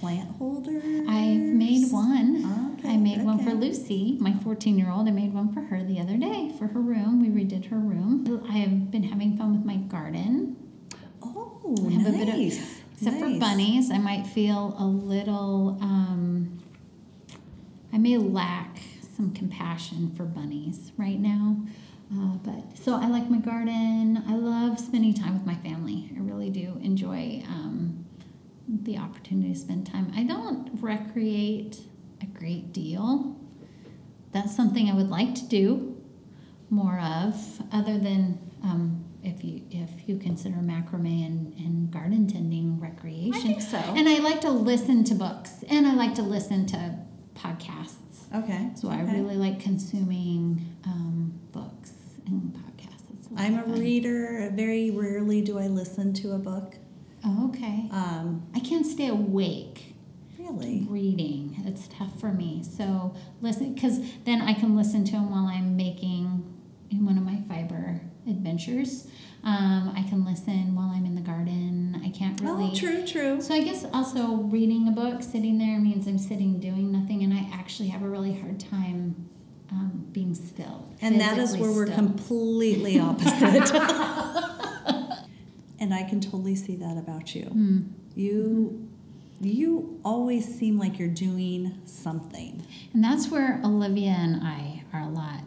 plant 0.01 0.35
holder? 0.37 0.81
I've 1.07 1.39
made 1.39 1.91
one. 1.91 2.75
Okay, 2.79 2.89
I 2.89 2.97
made 2.97 3.23
one 3.23 3.37
for. 3.43 3.51
Lucy, 3.51 4.17
my 4.19 4.33
14 4.43 4.77
year 4.77 4.89
old. 4.89 5.07
I 5.07 5.11
made 5.11 5.31
one 5.33 5.53
for 5.53 5.61
her 5.61 5.83
the 5.83 5.99
other 5.99 6.17
day 6.17 6.51
for 6.57 6.65
her 6.67 6.79
room. 6.79 7.21
We 7.21 7.29
redid 7.29 7.65
her 7.69 7.77
room. 7.77 8.43
I 8.49 8.53
have 8.57 8.89
been 8.89 9.03
having 9.03 9.37
fun 9.37 9.55
with 9.55 9.63
my 9.65 9.75
garden. 9.75 10.57
Oh, 11.21 11.75
I 11.87 11.91
have 11.91 12.07
a 12.07 12.11
bit 12.11 12.29
of- 12.29 12.35
nice. 12.35 12.79
Except 12.93 13.17
for 13.19 13.39
bunnies, 13.39 13.89
I 13.91 13.97
might 13.97 14.27
feel 14.27 14.75
a 14.77 14.85
little, 14.85 15.77
um, 15.81 16.59
I 17.93 17.97
may 17.97 18.17
lack 18.17 18.79
some 19.17 19.31
compassion 19.33 20.11
for 20.15 20.23
bunnies 20.23 20.91
right 20.97 21.19
now. 21.19 21.57
Uh, 22.13 22.35
but 22.43 22.77
so 22.77 22.95
I 22.95 23.07
like 23.07 23.29
my 23.29 23.37
garden. 23.39 24.21
I 24.27 24.35
love 24.35 24.79
spending 24.79 25.13
time 25.13 25.33
with 25.33 25.45
my 25.45 25.55
family. 25.55 26.11
I 26.15 26.19
really 26.19 26.49
do 26.51 26.77
enjoy 26.83 27.41
um, 27.47 28.05
the 28.71 28.97
opportunity 28.97 29.53
to 29.53 29.59
spend 29.59 29.85
time. 29.85 30.11
I 30.15 30.23
don't 30.23 30.69
recreate 30.81 31.79
a 32.21 32.25
great 32.25 32.71
deal. 32.71 33.35
That's 34.31 34.55
something 34.55 34.89
I 34.89 34.93
would 34.93 35.09
like 35.09 35.35
to 35.35 35.45
do 35.45 35.97
more 36.69 36.99
of, 36.99 37.35
other 37.73 37.97
than 37.97 38.39
um, 38.63 39.03
if 39.23 39.43
you 39.43 39.61
if 39.71 40.07
you 40.07 40.17
consider 40.17 40.55
macrame 40.55 41.25
and, 41.25 41.53
and 41.57 41.91
garden 41.91 42.27
tending 42.27 42.79
recreation. 42.79 43.33
I 43.33 43.39
think 43.39 43.61
so. 43.61 43.77
And 43.77 44.07
I 44.07 44.19
like 44.19 44.39
to 44.41 44.49
listen 44.49 45.03
to 45.05 45.15
books, 45.15 45.63
and 45.69 45.85
I 45.85 45.93
like 45.95 46.15
to 46.15 46.21
listen 46.21 46.65
to 46.67 46.95
podcasts. 47.35 47.97
Okay. 48.33 48.69
So 48.75 48.89
I 48.89 49.01
really 49.01 49.35
like 49.35 49.59
consuming 49.59 50.75
um, 50.85 51.33
books 51.51 51.91
and 52.25 52.53
podcasts. 52.53 53.03
It's 53.17 53.27
a 53.27 53.33
lot 53.33 53.41
I'm 53.41 53.59
a 53.59 53.63
fun. 53.63 53.79
reader. 53.79 54.49
Very 54.55 54.91
rarely 54.91 55.41
do 55.41 55.59
I 55.59 55.67
listen 55.67 56.13
to 56.13 56.31
a 56.31 56.39
book. 56.39 56.75
Oh, 57.23 57.49
okay. 57.49 57.87
Um, 57.91 58.47
I 58.55 58.59
can't 58.59 58.85
stay 58.85 59.07
awake 59.07 59.95
really. 60.39 60.87
reading. 60.89 61.63
It's 61.65 61.87
tough 61.87 62.19
for 62.19 62.31
me. 62.31 62.63
So 62.63 63.13
listen, 63.41 63.73
because 63.73 63.99
then 64.25 64.41
I 64.41 64.53
can 64.53 64.75
listen 64.75 65.03
to 65.05 65.11
them 65.13 65.29
while 65.29 65.45
I'm 65.45 65.75
making 65.75 66.43
in 66.89 67.05
one 67.05 67.17
of 67.17 67.23
my 67.23 67.41
fiber 67.47 68.01
adventures. 68.27 69.07
Um, 69.43 69.93
I 69.95 70.03
can 70.07 70.23
listen 70.23 70.75
while 70.75 70.91
I'm 70.93 71.05
in 71.05 71.15
the 71.15 71.21
garden. 71.21 71.99
I 72.03 72.09
can't 72.09 72.39
really. 72.41 72.71
Oh, 72.71 72.75
true, 72.75 73.05
true. 73.05 73.41
So 73.41 73.55
I 73.55 73.61
guess 73.61 73.85
also 73.93 74.33
reading 74.35 74.87
a 74.87 74.91
book, 74.91 75.23
sitting 75.23 75.57
there 75.57 75.79
means 75.79 76.07
I'm 76.07 76.19
sitting 76.19 76.59
doing 76.59 76.91
nothing, 76.91 77.23
and 77.23 77.33
I 77.33 77.49
actually 77.51 77.89
have 77.89 78.03
a 78.03 78.09
really 78.09 78.33
hard 78.33 78.59
time 78.59 79.29
um, 79.71 80.05
being 80.11 80.35
still. 80.35 80.93
And 81.01 81.19
that 81.19 81.39
is 81.39 81.57
where 81.57 81.71
we're 81.71 81.87
completely 81.87 82.99
opposite. 82.99 83.71
and 85.81 85.93
I 85.93 86.03
can 86.03 86.21
totally 86.21 86.55
see 86.55 86.75
that 86.77 86.97
about 86.97 87.35
you. 87.35 87.45
Hmm. 87.45 87.79
You 88.15 88.87
you 89.41 89.99
always 90.05 90.45
seem 90.45 90.77
like 90.77 90.99
you're 90.99 91.07
doing 91.07 91.81
something. 91.85 92.63
And 92.93 93.03
that's 93.03 93.29
where 93.29 93.59
Olivia 93.65 94.11
and 94.11 94.43
I 94.43 94.83
are 94.93 95.01
a 95.01 95.09
lot 95.09 95.41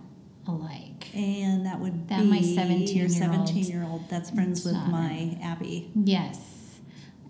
alike. 0.48 1.14
And 1.14 1.64
that 1.64 1.78
would 1.78 2.08
That 2.08 2.22
be 2.22 2.26
my 2.26 2.38
17-year-old 2.40 3.12
17 3.12 3.64
year 3.66 3.86
old 3.88 4.08
that's 4.10 4.30
friends 4.30 4.64
with 4.64 4.74
my 4.74 5.38
Abby. 5.40 5.92
Yes. 5.94 6.80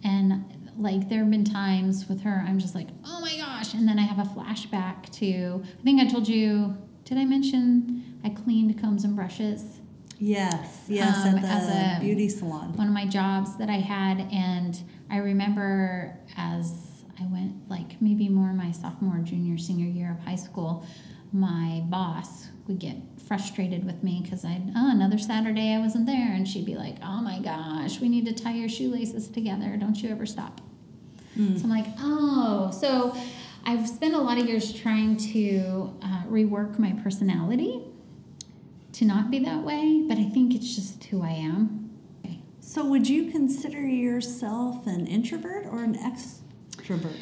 And 0.03 0.45
like 0.79 1.11
there 1.11 1.19
have 1.19 1.31
been 1.31 1.45
times 1.45 2.09
with 2.09 2.23
her, 2.23 2.43
I'm 2.49 2.59
just 2.59 2.75
like, 2.75 2.89
oh 3.05 3.21
my 3.21 3.37
gosh. 3.37 3.75
And 3.75 3.87
then 3.87 3.99
I 3.99 4.03
have 4.03 4.19
a 4.19 4.31
flashback 4.31 5.11
to, 5.19 5.63
I 5.63 5.83
think 5.83 6.01
I 6.01 6.07
told 6.07 6.27
you, 6.27 6.79
did 7.05 7.19
I 7.19 7.27
mention 7.27 8.21
I 8.25 8.31
cleaned 8.31 8.81
combs 8.81 9.05
and 9.05 9.15
brushes? 9.15 9.81
Yes, 10.27 10.85
yes, 10.89 11.27
Um, 11.27 11.35
at 11.37 11.43
the 11.43 11.49
as 11.49 11.69
a- 11.69 12.01
beauty 12.01 12.29
salon. 12.31 12.73
one 12.77 12.87
of 12.87 12.95
my 12.95 13.07
jobs 13.07 13.57
that 13.57 13.69
I 13.69 13.79
had, 13.81 14.21
and 14.33 14.81
I 15.11 15.19
remember 15.19 16.19
as 16.37 16.73
I 17.21 17.27
went 17.27 17.69
like 17.69 18.01
maybe 18.01 18.29
more 18.31 18.53
my 18.55 18.71
sophomore, 18.71 19.19
junior, 19.19 19.59
senior 19.59 19.87
year 19.87 20.11
of 20.19 20.25
high 20.25 20.37
school, 20.37 20.85
my 21.33 21.83
boss 21.89 22.49
would 22.67 22.79
get 22.79 22.97
frustrated 23.29 23.85
with 23.85 24.03
me 24.03 24.21
because 24.23 24.45
I'd 24.47 24.73
oh 24.75 24.91
another 24.91 25.19
Saturday 25.19 25.75
I 25.75 25.79
wasn't 25.79 26.07
there, 26.07 26.33
and 26.33 26.49
she'd 26.49 26.65
be 26.65 26.75
like, 26.77 26.97
oh 27.03 27.21
my 27.21 27.39
gosh, 27.41 28.01
we 28.01 28.09
need 28.09 28.25
to 28.27 28.33
tie 28.33 28.55
your 28.55 28.69
shoelaces 28.71 29.29
together. 29.29 29.77
Don't 29.77 30.03
you 30.03 30.09
ever 30.09 30.25
stop. 30.25 30.63
Mm. 31.39 31.59
So 31.59 31.65
I'm 31.65 31.71
like, 31.71 31.87
oh, 31.99 32.71
so 32.71 33.15
I've 33.67 33.87
spent 33.89 34.15
a 34.15 34.21
lot 34.21 34.39
of 34.39 34.47
years 34.47 34.73
trying 34.73 35.17
to 35.35 35.93
uh, 36.03 36.23
rework 36.31 36.79
my 36.79 36.93
personality 37.03 37.83
to 38.95 39.05
not 39.05 39.31
be 39.31 39.39
that 39.41 39.63
way, 39.65 40.05
but 40.09 40.19
I 40.19 40.25
think 40.25 40.55
it's 40.55 40.75
just 40.75 41.05
who 41.05 41.23
I 41.23 41.31
am. 41.31 41.91
Okay. 42.25 42.41
So, 42.61 42.85
would 42.87 43.09
you 43.09 43.31
consider 43.31 43.81
yourself 43.87 44.87
an 44.87 45.07
introvert 45.07 45.67
or 45.67 45.83
an 45.83 45.95
extrovert? 45.97 47.17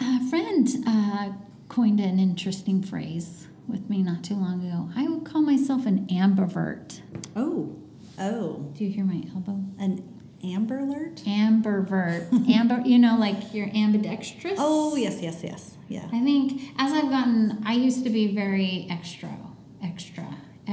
A 0.00 0.28
friend 0.28 0.68
uh, 0.86 1.32
coined 1.68 2.00
an 2.00 2.18
interesting 2.18 2.82
phrase 2.82 3.46
with 3.68 3.88
me 3.88 4.02
not 4.02 4.24
too 4.24 4.34
long 4.34 4.66
ago. 4.66 4.90
I 4.96 5.06
would 5.08 5.24
call 5.24 5.42
myself 5.42 5.86
an 5.86 6.06
ambivert. 6.08 7.00
Oh, 7.36 7.76
oh, 8.18 8.70
Do 8.74 8.84
you 8.84 8.90
hear 8.90 9.04
my 9.04 9.22
elbow? 9.34 9.60
an 9.78 10.02
Amber 10.42 10.78
Alert? 10.80 11.16
Ambivert. 11.26 12.48
Amber, 12.50 12.82
you 12.84 12.98
know, 12.98 13.16
like 13.18 13.54
you're 13.54 13.68
ambidextrous. 13.74 14.56
Oh, 14.58 14.94
yes, 14.96 15.20
yes, 15.22 15.40
yes, 15.42 15.76
yeah. 15.88 16.06
I 16.12 16.20
think 16.22 16.60
as 16.78 16.92
I've 16.92 17.10
gotten, 17.10 17.62
I 17.64 17.72
used 17.74 18.04
to 18.04 18.10
be 18.10 18.34
very 18.34 18.86
extra, 18.90 19.30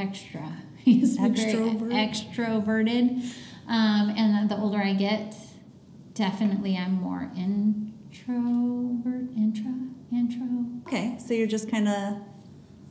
extra, 0.02 0.42
extra. 0.42 0.84
I 0.86 0.90
used 0.90 1.18
to 1.20 1.30
be 1.30 1.78
very 1.78 1.94
extroverted. 1.94 3.24
Um, 3.68 4.10
and 4.18 4.50
the 4.50 4.58
older 4.58 4.78
I 4.80 4.94
get, 4.94 5.36
definitely 6.14 6.76
I'm 6.78 6.94
more 6.94 7.32
introvert, 7.38 9.30
intra, 9.38 9.72
intro. 10.12 10.48
Okay, 10.88 11.18
so 11.26 11.34
you're 11.34 11.48
just 11.48 11.70
kind 11.70 11.88
of 11.88 12.16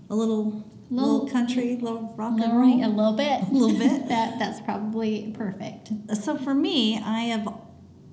a 0.09 0.15
little, 0.15 0.65
Little- 0.91 1.21
little 1.25 1.29
country, 1.29 1.77
little 1.77 2.15
rock 2.17 2.41
and 2.41 2.59
roll. 2.59 2.85
a 2.85 2.89
little 2.89 3.13
bit. 3.13 3.43
A 3.43 3.53
little 3.53 3.77
bit. 3.79 4.09
that 4.09 4.39
that's 4.39 4.61
probably 4.61 5.33
perfect. 5.37 5.91
So 6.23 6.37
for 6.37 6.55
me, 6.55 6.99
I 6.99 7.21
have, 7.25 7.47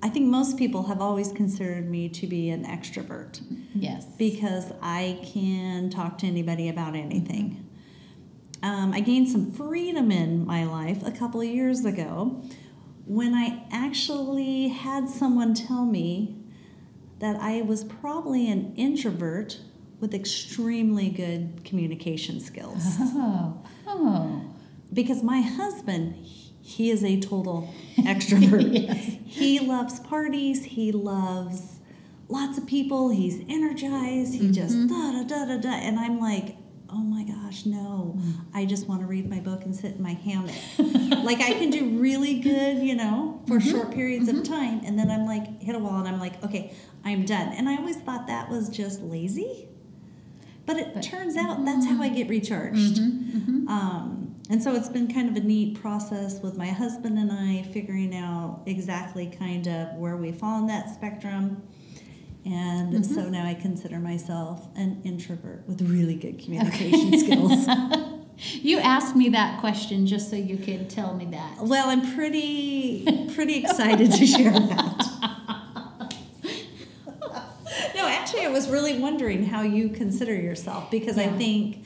I 0.02 0.08
think 0.08 0.26
most 0.26 0.56
people 0.58 0.84
have 0.84 1.00
always 1.00 1.32
considered 1.32 1.88
me 1.90 2.08
to 2.10 2.26
be 2.26 2.50
an 2.50 2.64
extrovert 2.64 3.40
Yes. 3.74 4.04
because 4.16 4.72
I 4.82 5.18
can 5.24 5.90
talk 5.90 6.18
to 6.18 6.26
anybody 6.26 6.68
about 6.68 6.94
anything. 6.94 7.64
Um, 8.62 8.92
I 8.92 9.00
gained 9.00 9.28
some 9.28 9.52
freedom 9.52 10.10
in 10.10 10.44
my 10.46 10.64
life 10.64 11.06
a 11.06 11.12
couple 11.12 11.40
of 11.40 11.46
years 11.46 11.84
ago 11.84 12.42
when 13.06 13.34
I 13.34 13.64
actually 13.70 14.68
had 14.68 15.08
someone 15.08 15.54
tell 15.54 15.84
me 15.86 16.36
that 17.20 17.36
I 17.36 17.62
was 17.62 17.84
probably 17.84 18.50
an 18.50 18.74
introvert 18.76 19.60
with 20.00 20.14
extremely 20.14 21.08
good 21.08 21.64
communication 21.64 22.40
skills. 22.40 22.82
oh. 23.00 23.62
Oh. 23.86 24.42
because 24.92 25.22
my 25.22 25.40
husband 25.40 26.14
he 26.60 26.90
is 26.90 27.02
a 27.02 27.18
total 27.20 27.72
extrovert 28.00 28.68
Yes. 28.86 29.16
he 29.24 29.58
loves 29.60 29.98
parties 30.00 30.64
he 30.64 30.92
loves 30.92 31.80
lots 32.28 32.58
of 32.58 32.66
people 32.66 33.08
he's 33.08 33.40
energized 33.48 34.34
he 34.34 34.50
just 34.52 34.76
da 34.88 35.12
da 35.12 35.22
da 35.24 35.44
da 35.46 35.56
da 35.56 35.70
and 35.70 35.98
i'm 35.98 36.20
like 36.20 36.56
oh 36.90 36.98
my 36.98 37.22
gosh 37.24 37.66
no. 37.66 38.14
Mm-hmm. 38.16 38.56
I 38.56 38.64
just 38.64 38.88
want 38.88 39.00
to 39.02 39.06
read 39.06 39.28
my 39.28 39.40
book 39.40 39.64
and 39.64 39.74
sit 39.74 39.96
in 39.96 40.02
my 40.02 40.14
hammock. 40.14 40.54
Like 41.18 41.40
i 41.40 41.52
can 41.52 41.68
do 41.68 41.98
really 41.98 42.38
good 42.38 42.78
you 42.78 42.94
know 42.94 43.42
for 43.46 43.58
mm-hmm. 43.58 43.70
short 43.70 43.90
periods 43.92 44.28
of 44.28 44.36
mm-hmm. 44.36 44.52
time 44.52 44.80
and 44.84 44.98
then 44.98 45.10
i'm 45.10 45.26
like 45.26 45.60
hit 45.60 45.74
a 45.74 45.78
wall 45.78 45.98
and 45.98 46.08
i'm 46.08 46.18
like 46.18 46.42
okay 46.42 46.72
i'm 47.04 47.24
done. 47.26 47.48
And 47.52 47.68
i 47.68 47.76
always 47.76 47.96
thought 47.96 48.28
that 48.28 48.48
was 48.48 48.68
just 48.70 49.02
lazy 49.02 49.68
but 50.64 50.76
it 50.76 50.94
But- 50.94 51.02
turns 51.02 51.36
out 51.36 51.62
that's 51.64 51.86
how 51.86 52.00
i 52.02 52.08
get 52.08 52.28
recharged. 52.28 52.98
Um, 53.68 54.34
and 54.50 54.62
so 54.62 54.74
it's 54.74 54.88
been 54.88 55.12
kind 55.12 55.28
of 55.28 55.36
a 55.36 55.46
neat 55.46 55.80
process 55.80 56.40
with 56.40 56.56
my 56.56 56.68
husband 56.68 57.18
and 57.18 57.30
I 57.30 57.62
figuring 57.70 58.16
out 58.16 58.62
exactly 58.64 59.26
kind 59.26 59.66
of 59.66 59.94
where 59.96 60.16
we 60.16 60.32
fall 60.32 60.60
in 60.60 60.66
that 60.68 60.88
spectrum. 60.94 61.62
And 62.44 62.94
mm-hmm. 62.94 63.02
so 63.02 63.28
now 63.28 63.44
I 63.44 63.54
consider 63.54 63.98
myself 63.98 64.66
an 64.76 65.02
introvert 65.04 65.64
with 65.66 65.82
really 65.82 66.14
good 66.14 66.38
communication 66.38 67.18
skills. 67.18 67.66
You 68.40 68.78
asked 68.78 69.16
me 69.16 69.30
that 69.30 69.58
question 69.58 70.06
just 70.06 70.30
so 70.30 70.36
you 70.36 70.58
could 70.58 70.88
tell 70.88 71.12
me 71.14 71.24
that. 71.26 71.58
Well, 71.60 71.90
I'm 71.90 72.14
pretty 72.14 73.04
pretty 73.34 73.56
excited 73.56 74.12
to 74.12 74.26
share 74.26 74.52
that. 74.52 75.04
no, 77.96 78.06
actually, 78.06 78.44
I 78.44 78.48
was 78.48 78.68
really 78.68 79.00
wondering 79.00 79.44
how 79.44 79.62
you 79.62 79.88
consider 79.88 80.34
yourself 80.34 80.88
because 80.88 81.18
I 81.18 81.26
think 81.26 81.84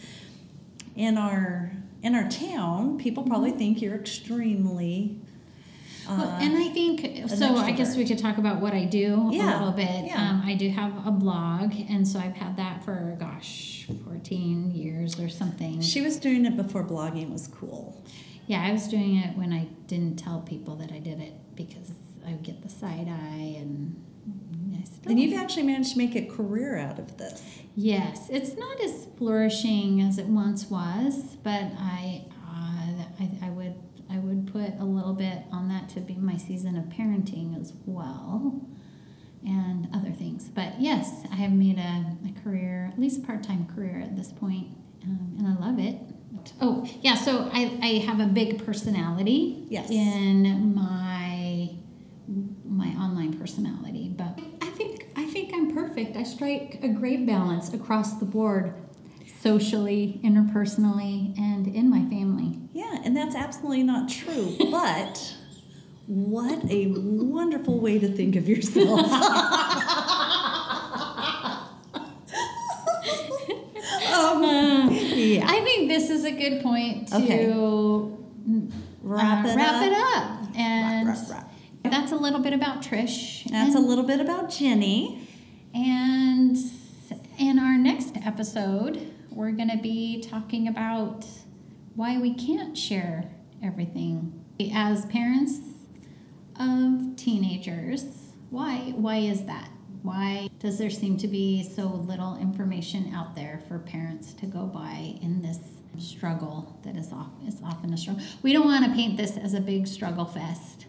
in 0.95 1.17
our 1.17 1.73
in 2.03 2.15
our 2.15 2.29
town, 2.29 2.99
people 2.99 3.23
probably 3.23 3.51
mm-hmm. 3.51 3.59
think 3.59 3.83
you're 3.83 3.97
extremely. 3.97 5.21
Uh, 6.09 6.17
Well, 6.19 6.29
and 6.41 6.57
I 6.57 6.69
think 6.69 7.29
so. 7.29 7.57
I 7.57 7.73
guess 7.73 7.97
we 7.97 8.05
could 8.05 8.19
talk 8.19 8.39
about 8.39 8.61
what 8.61 8.73
I 8.75 8.85
do 8.85 9.29
Yeah, 9.33 9.57
a 9.57 9.59
little 9.59 9.73
bit. 9.75 10.07
yeah. 10.07 10.31
Um, 10.31 10.43
I 10.45 10.55
do 10.55 10.69
have 10.71 11.07
a 11.07 11.11
blog, 11.11 11.73
and 11.89 12.07
so 12.07 12.19
I've 12.19 12.37
had 12.37 12.57
that 12.57 12.85
for 12.85 13.17
gosh, 13.19 13.87
fourteen 14.05 14.73
years 14.75 15.19
or 15.21 15.29
something. 15.29 15.81
she 15.81 16.01
was 16.01 16.17
doing 16.19 16.45
it 16.47 16.57
before 16.57 16.85
blogging 16.85 17.31
was 17.31 17.47
cool. 17.49 18.05
Yeah, 18.47 18.63
I 18.63 18.73
was 18.73 18.89
doing 18.89 19.17
it 19.17 19.37
when 19.37 19.53
I 19.53 19.67
didn't 19.87 20.17
tell 20.17 20.41
people 20.41 20.75
that 20.77 20.91
I 20.93 20.99
did 20.99 21.21
it 21.21 21.35
because 21.55 21.93
I 22.27 22.31
would 22.33 22.43
get 22.43 22.63
the 22.63 22.69
side 22.69 23.09
eye 23.09 23.57
and 23.59 23.97
And 25.07 25.19
you've 25.19 25.39
actually 25.39 25.65
managed 25.65 25.93
to 25.93 25.99
make 25.99 26.15
a 26.15 26.25
career 26.27 26.77
out 26.79 26.99
of 26.99 27.17
this. 27.19 27.43
Yes, 27.75 28.29
it's 28.31 28.57
not 28.57 28.81
as 28.81 29.07
flourishing 29.19 30.01
as 30.01 30.19
it 30.19 30.27
once 30.27 30.71
was, 30.71 31.37
but 31.43 31.63
I, 31.79 32.25
uh, 32.47 33.05
I, 33.21 33.47
I 33.47 33.51
would, 33.51 33.75
I 34.11 34.19
would 34.19 34.47
put 34.53 34.79
a 34.79 34.85
little 34.85 35.15
bit 35.15 35.39
on 35.51 35.62
that 35.73 35.89
to 35.91 36.01
be 36.01 36.15
my 36.15 36.37
season 36.37 36.77
of 36.77 36.85
parenting 36.87 37.61
as 37.61 37.73
well, 37.87 38.61
and 39.45 39.89
other 39.95 40.11
things. 40.13 40.49
But 40.49 40.81
yes, 40.81 41.25
I 41.33 41.37
have 41.37 41.53
made 41.53 41.79
a, 41.79 42.05
a 42.29 42.41
career, 42.43 42.91
at 42.93 42.99
least 42.99 43.23
a 43.23 43.27
part-time 43.27 43.67
career 43.75 44.01
at 44.01 44.17
this 44.17 44.33
point, 44.33 44.69
um, 45.05 45.35
and 45.39 45.47
I 45.49 45.55
love 45.67 45.79
it. 45.79 45.97
Oh 46.61 46.87
yeah, 47.03 47.15
so 47.15 47.49
I, 47.53 47.79
I 47.83 47.87
have 48.07 48.19
a 48.21 48.27
big 48.27 48.65
personality 48.65 49.67
Yes. 49.69 49.91
in 49.91 50.75
my 50.75 51.71
my 52.65 52.89
online 53.05 53.39
personality, 53.39 54.09
but 54.17 54.39
I 54.61 54.67
think 54.71 55.09
I 55.17 55.27
think 55.27 55.53
I'm 55.55 55.75
perfect. 55.75 56.17
I 56.17 56.23
strike 56.23 56.81
a 56.83 56.89
great 56.89 57.27
balance 57.27 57.73
across 57.75 58.15
the 58.19 58.25
board, 58.25 58.75
socially, 59.41 60.21
interpersonally, 60.25 61.37
and 61.39 61.67
in 61.69 61.91
my 61.91 62.05
family. 62.09 62.59
Yeah, 62.73 63.03
and 63.05 63.17
that's 63.17 63.35
absolutely 63.37 63.83
not 63.83 64.09
true. 64.09 64.57
But 64.71 65.35
what 66.07 66.65
a 66.71 66.87
wonderful 66.97 67.79
way 67.81 67.99
to 67.99 68.09
think 68.09 68.37
of 68.37 68.49
yourself. 68.49 69.01
um, 74.13 74.43
yeah. 74.93 75.45
I 75.47 75.61
think 75.65 75.89
this 75.89 76.11
is 76.11 76.25
a 76.25 76.33
good 76.33 76.63
point 76.63 77.09
to 77.09 77.17
Okay. 77.17 77.47
mm, 77.47 78.71
Wrap 79.03 79.45
uh, 79.45 79.49
it 79.49 79.57
wrap 79.57 79.75
up. 79.75 79.83
it 79.85 79.93
up. 79.93 80.57
And 80.57 81.09
wrap, 81.09 81.19
wrap. 81.31 81.53
that's 81.85 82.13
a 82.13 82.17
little 82.17 82.41
bit 82.41 82.53
about 82.53 82.83
Trish. 82.83 83.45
That's 83.51 83.75
a 83.75 83.81
little 83.81 84.05
bit 84.05 84.21
about 84.21 84.51
Jenny. 84.51 85.29
And 85.75 86.57
in 87.39 87.59
our 87.59 87.79
next 87.79 88.17
episode, 88.25 89.11
we're 89.31 89.53
going 89.53 89.71
to 89.71 89.79
be 89.79 90.21
talking 90.23 90.69
about 90.69 91.25
why 91.95 92.19
we 92.19 92.35
can't 92.35 92.77
share 92.77 93.31
everything 93.63 94.45
as 94.75 95.07
parents 95.07 95.59
of 96.59 97.17
teenagers. 97.17 98.05
Why? 98.51 98.93
Why 98.97 99.17
is 99.19 99.45
that? 99.47 99.71
Why 100.03 100.51
does 100.59 100.79
there 100.79 100.91
seem 100.91 101.17
to 101.19 101.29
be 101.29 101.63
so 101.63 101.87
little 101.87 102.37
information 102.39 103.13
out 103.15 103.35
there 103.37 103.61
for 103.69 103.79
parents 103.79 104.33
to 104.35 104.47
go 104.47 104.67
by 104.67 105.15
in 105.23 105.43
this 105.43 105.59
struggle 105.99 106.77
that 106.85 106.97
is, 106.97 107.13
off, 107.13 107.29
is 107.47 107.61
often 107.65 107.93
a 107.95 107.97
struggle? 107.97 108.23
We 108.43 108.53
don't 108.53 108.67
want 108.67 108.85
to 108.85 108.93
paint 108.93 109.17
this 109.17 109.37
as 109.37 109.55
a 109.55 109.61
big 109.61 109.87
struggle 109.87 110.25
fest. 110.25 110.87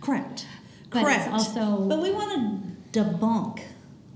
Correct. 0.00 0.46
But 0.90 1.04
Correct. 1.04 1.28
also- 1.32 1.88
But 1.88 2.02
we 2.02 2.10
want 2.12 2.82
to 2.92 3.00
debunk. 3.04 3.60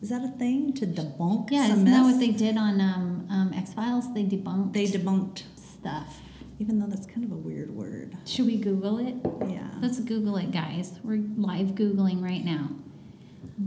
Is 0.02 0.10
that 0.10 0.22
a 0.22 0.28
thing? 0.28 0.74
To 0.74 0.86
debunk 0.86 1.50
Yeah, 1.50 1.62
some 1.68 1.72
isn't 1.78 1.84
that 1.86 2.02
what 2.02 2.20
they 2.20 2.30
did 2.32 2.58
on 2.58 2.80
um, 2.80 3.26
um, 3.30 3.52
X 3.54 3.72
Files? 3.72 4.12
They 4.12 4.24
debunked 4.24 4.74
They 4.74 4.86
debunked, 4.86 5.44
stuff. 5.56 6.20
Even 6.58 6.78
though 6.78 6.86
that's 6.86 7.06
kind 7.06 7.24
of 7.24 7.32
a 7.32 7.36
weird 7.36 7.70
word. 7.70 8.16
Should 8.26 8.46
we 8.46 8.56
Google 8.56 8.98
it? 8.98 9.14
Yeah. 9.50 9.68
Let's 9.80 10.00
Google 10.00 10.36
it, 10.36 10.50
guys. 10.50 10.98
We're 11.02 11.22
live 11.36 11.68
Googling 11.68 12.22
right 12.22 12.44
now. 12.44 12.70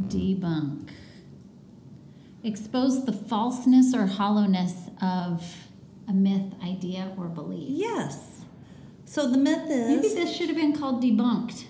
Debunk. 0.08 0.90
Expose 2.44 3.06
the 3.06 3.12
falseness 3.12 3.94
or 3.94 4.06
hollowness 4.06 4.90
of 5.02 5.44
a 6.08 6.14
myth, 6.14 6.54
idea, 6.64 7.14
or 7.18 7.26
belief. 7.26 7.68
Yes. 7.70 8.42
So 9.06 9.30
the 9.30 9.38
myth 9.38 9.70
is. 9.70 9.88
Maybe 10.02 10.14
this 10.14 10.36
should 10.36 10.48
have 10.48 10.58
been 10.58 10.76
called 10.78 11.04
debunked. 11.04 11.66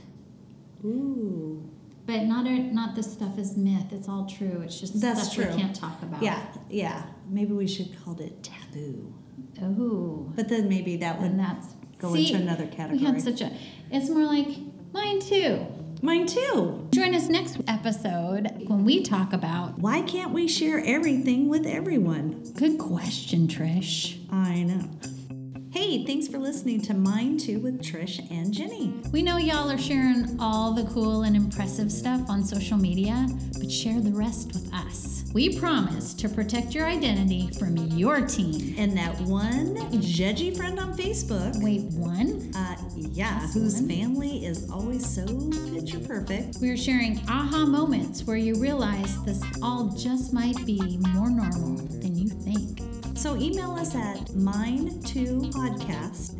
Ooh. 0.85 1.67
But 2.05 2.23
not 2.23 2.45
a, 2.45 2.59
not 2.73 2.95
this 2.95 3.11
stuff 3.11 3.37
is 3.37 3.57
myth. 3.57 3.91
It's 3.91 4.07
all 4.07 4.27
true. 4.27 4.61
It's 4.63 4.79
just 4.79 5.01
That's 5.01 5.23
stuff 5.23 5.35
true. 5.35 5.55
we 5.55 5.61
can't 5.61 5.75
talk 5.75 6.01
about. 6.03 6.21
Yeah, 6.21 6.41
yeah. 6.69 7.03
Maybe 7.29 7.53
we 7.53 7.67
should 7.67 7.95
call 8.03 8.19
it 8.19 8.43
taboo. 8.43 9.13
Oh. 9.61 10.31
But 10.35 10.49
then 10.49 10.69
maybe 10.69 10.97
that 10.97 11.21
would 11.21 11.39
that's 11.39 11.67
go 11.99 12.13
see, 12.13 12.31
into 12.33 12.43
another 12.43 12.67
category. 12.67 12.99
We 12.99 13.05
had 13.05 13.21
such 13.21 13.41
a. 13.41 13.51
It's 13.91 14.09
more 14.09 14.25
like 14.25 14.47
mine 14.93 15.19
too. 15.19 15.65
Mine 16.01 16.27
too. 16.27 16.87
Join 16.91 17.15
us 17.15 17.27
next 17.27 17.59
episode 17.67 18.51
when 18.67 18.85
we 18.85 19.01
talk 19.01 19.33
about. 19.33 19.79
Why 19.79 20.03
can't 20.03 20.31
we 20.31 20.47
share 20.47 20.81
everything 20.85 21.49
with 21.49 21.65
everyone? 21.65 22.43
Good 22.55 22.77
question, 22.77 23.47
Trish. 23.47 24.19
I 24.31 24.61
know. 24.63 24.89
Hey, 25.79 26.03
thanks 26.03 26.27
for 26.27 26.39
listening 26.39 26.81
to 26.81 26.95
Mine 26.95 27.37
Too 27.37 27.59
with 27.59 27.83
Trish 27.83 28.19
and 28.31 28.51
Jenny. 28.51 28.95
We 29.11 29.21
know 29.21 29.37
y'all 29.37 29.69
are 29.69 29.77
sharing 29.77 30.35
all 30.39 30.73
the 30.73 30.85
cool 30.85 31.21
and 31.21 31.35
impressive 31.35 31.91
stuff 31.91 32.27
on 32.29 32.43
social 32.43 32.77
media, 32.79 33.27
but 33.59 33.71
share 33.71 34.01
the 34.01 34.09
rest 34.09 34.53
with 34.53 34.73
us. 34.73 35.25
We 35.35 35.59
promise 35.59 36.15
to 36.15 36.29
protect 36.29 36.73
your 36.73 36.87
identity 36.87 37.51
from 37.59 37.77
your 37.77 38.25
teen. 38.25 38.73
And 38.79 38.97
that 38.97 39.21
one 39.21 39.75
judgy 40.01 40.57
friend 40.57 40.79
on 40.79 40.97
Facebook, 40.97 41.61
Wait, 41.61 41.83
one? 41.91 42.51
uh, 42.55 42.75
yeah, 42.95 43.41
Just 43.41 43.53
whose 43.53 43.75
one? 43.75 43.87
family 43.87 44.45
is 44.47 44.67
always 44.71 45.05
so 45.05 45.27
picture 45.75 45.99
perfect. 45.99 46.57
We're 46.59 46.75
sharing 46.75 47.19
aha 47.29 47.67
moments 47.67 48.23
where 48.23 48.37
you 48.37 48.55
realize 48.55 49.23
this 49.25 49.43
all 49.61 49.89
just 49.89 50.33
might 50.33 50.57
be 50.65 50.97
more 51.13 51.29
normal 51.29 51.75
than 52.01 52.17
you 52.17 52.29
think. 52.29 52.81
So 53.17 53.35
email 53.35 53.71
us 53.71 53.95
at 53.95 54.27
mine2podcast 54.27 55.36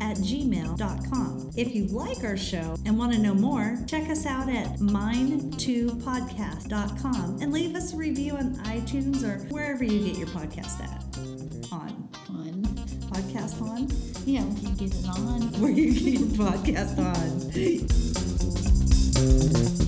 at 0.00 0.16
gmail.com. 0.18 1.50
If 1.56 1.74
you 1.74 1.86
like 1.86 2.22
our 2.24 2.36
show 2.36 2.76
and 2.84 2.96
want 2.98 3.12
to 3.12 3.18
know 3.18 3.34
more, 3.34 3.76
check 3.86 4.08
us 4.08 4.26
out 4.26 4.48
at 4.48 4.78
mine2podcast.com 4.78 7.38
and 7.40 7.52
leave 7.52 7.74
us 7.74 7.92
a 7.92 7.96
review 7.96 8.36
on 8.36 8.54
iTunes 8.64 9.22
or 9.24 9.38
wherever 9.52 9.82
you 9.84 10.04
get 10.06 10.16
your 10.18 10.28
podcast 10.28 10.80
at. 10.82 11.04
On. 11.72 12.08
Fun. 12.26 12.62
Podcast 13.10 13.60
on? 13.62 13.88
Yeah, 14.26 14.44
we 14.44 14.60
can 14.60 14.74
get 14.74 14.94
it 14.94 15.06
on. 15.06 15.42
Where 15.60 15.70
you 15.70 15.92
get 15.92 16.02
your 16.20 16.28
podcast 16.28 16.98
on. 16.98 17.08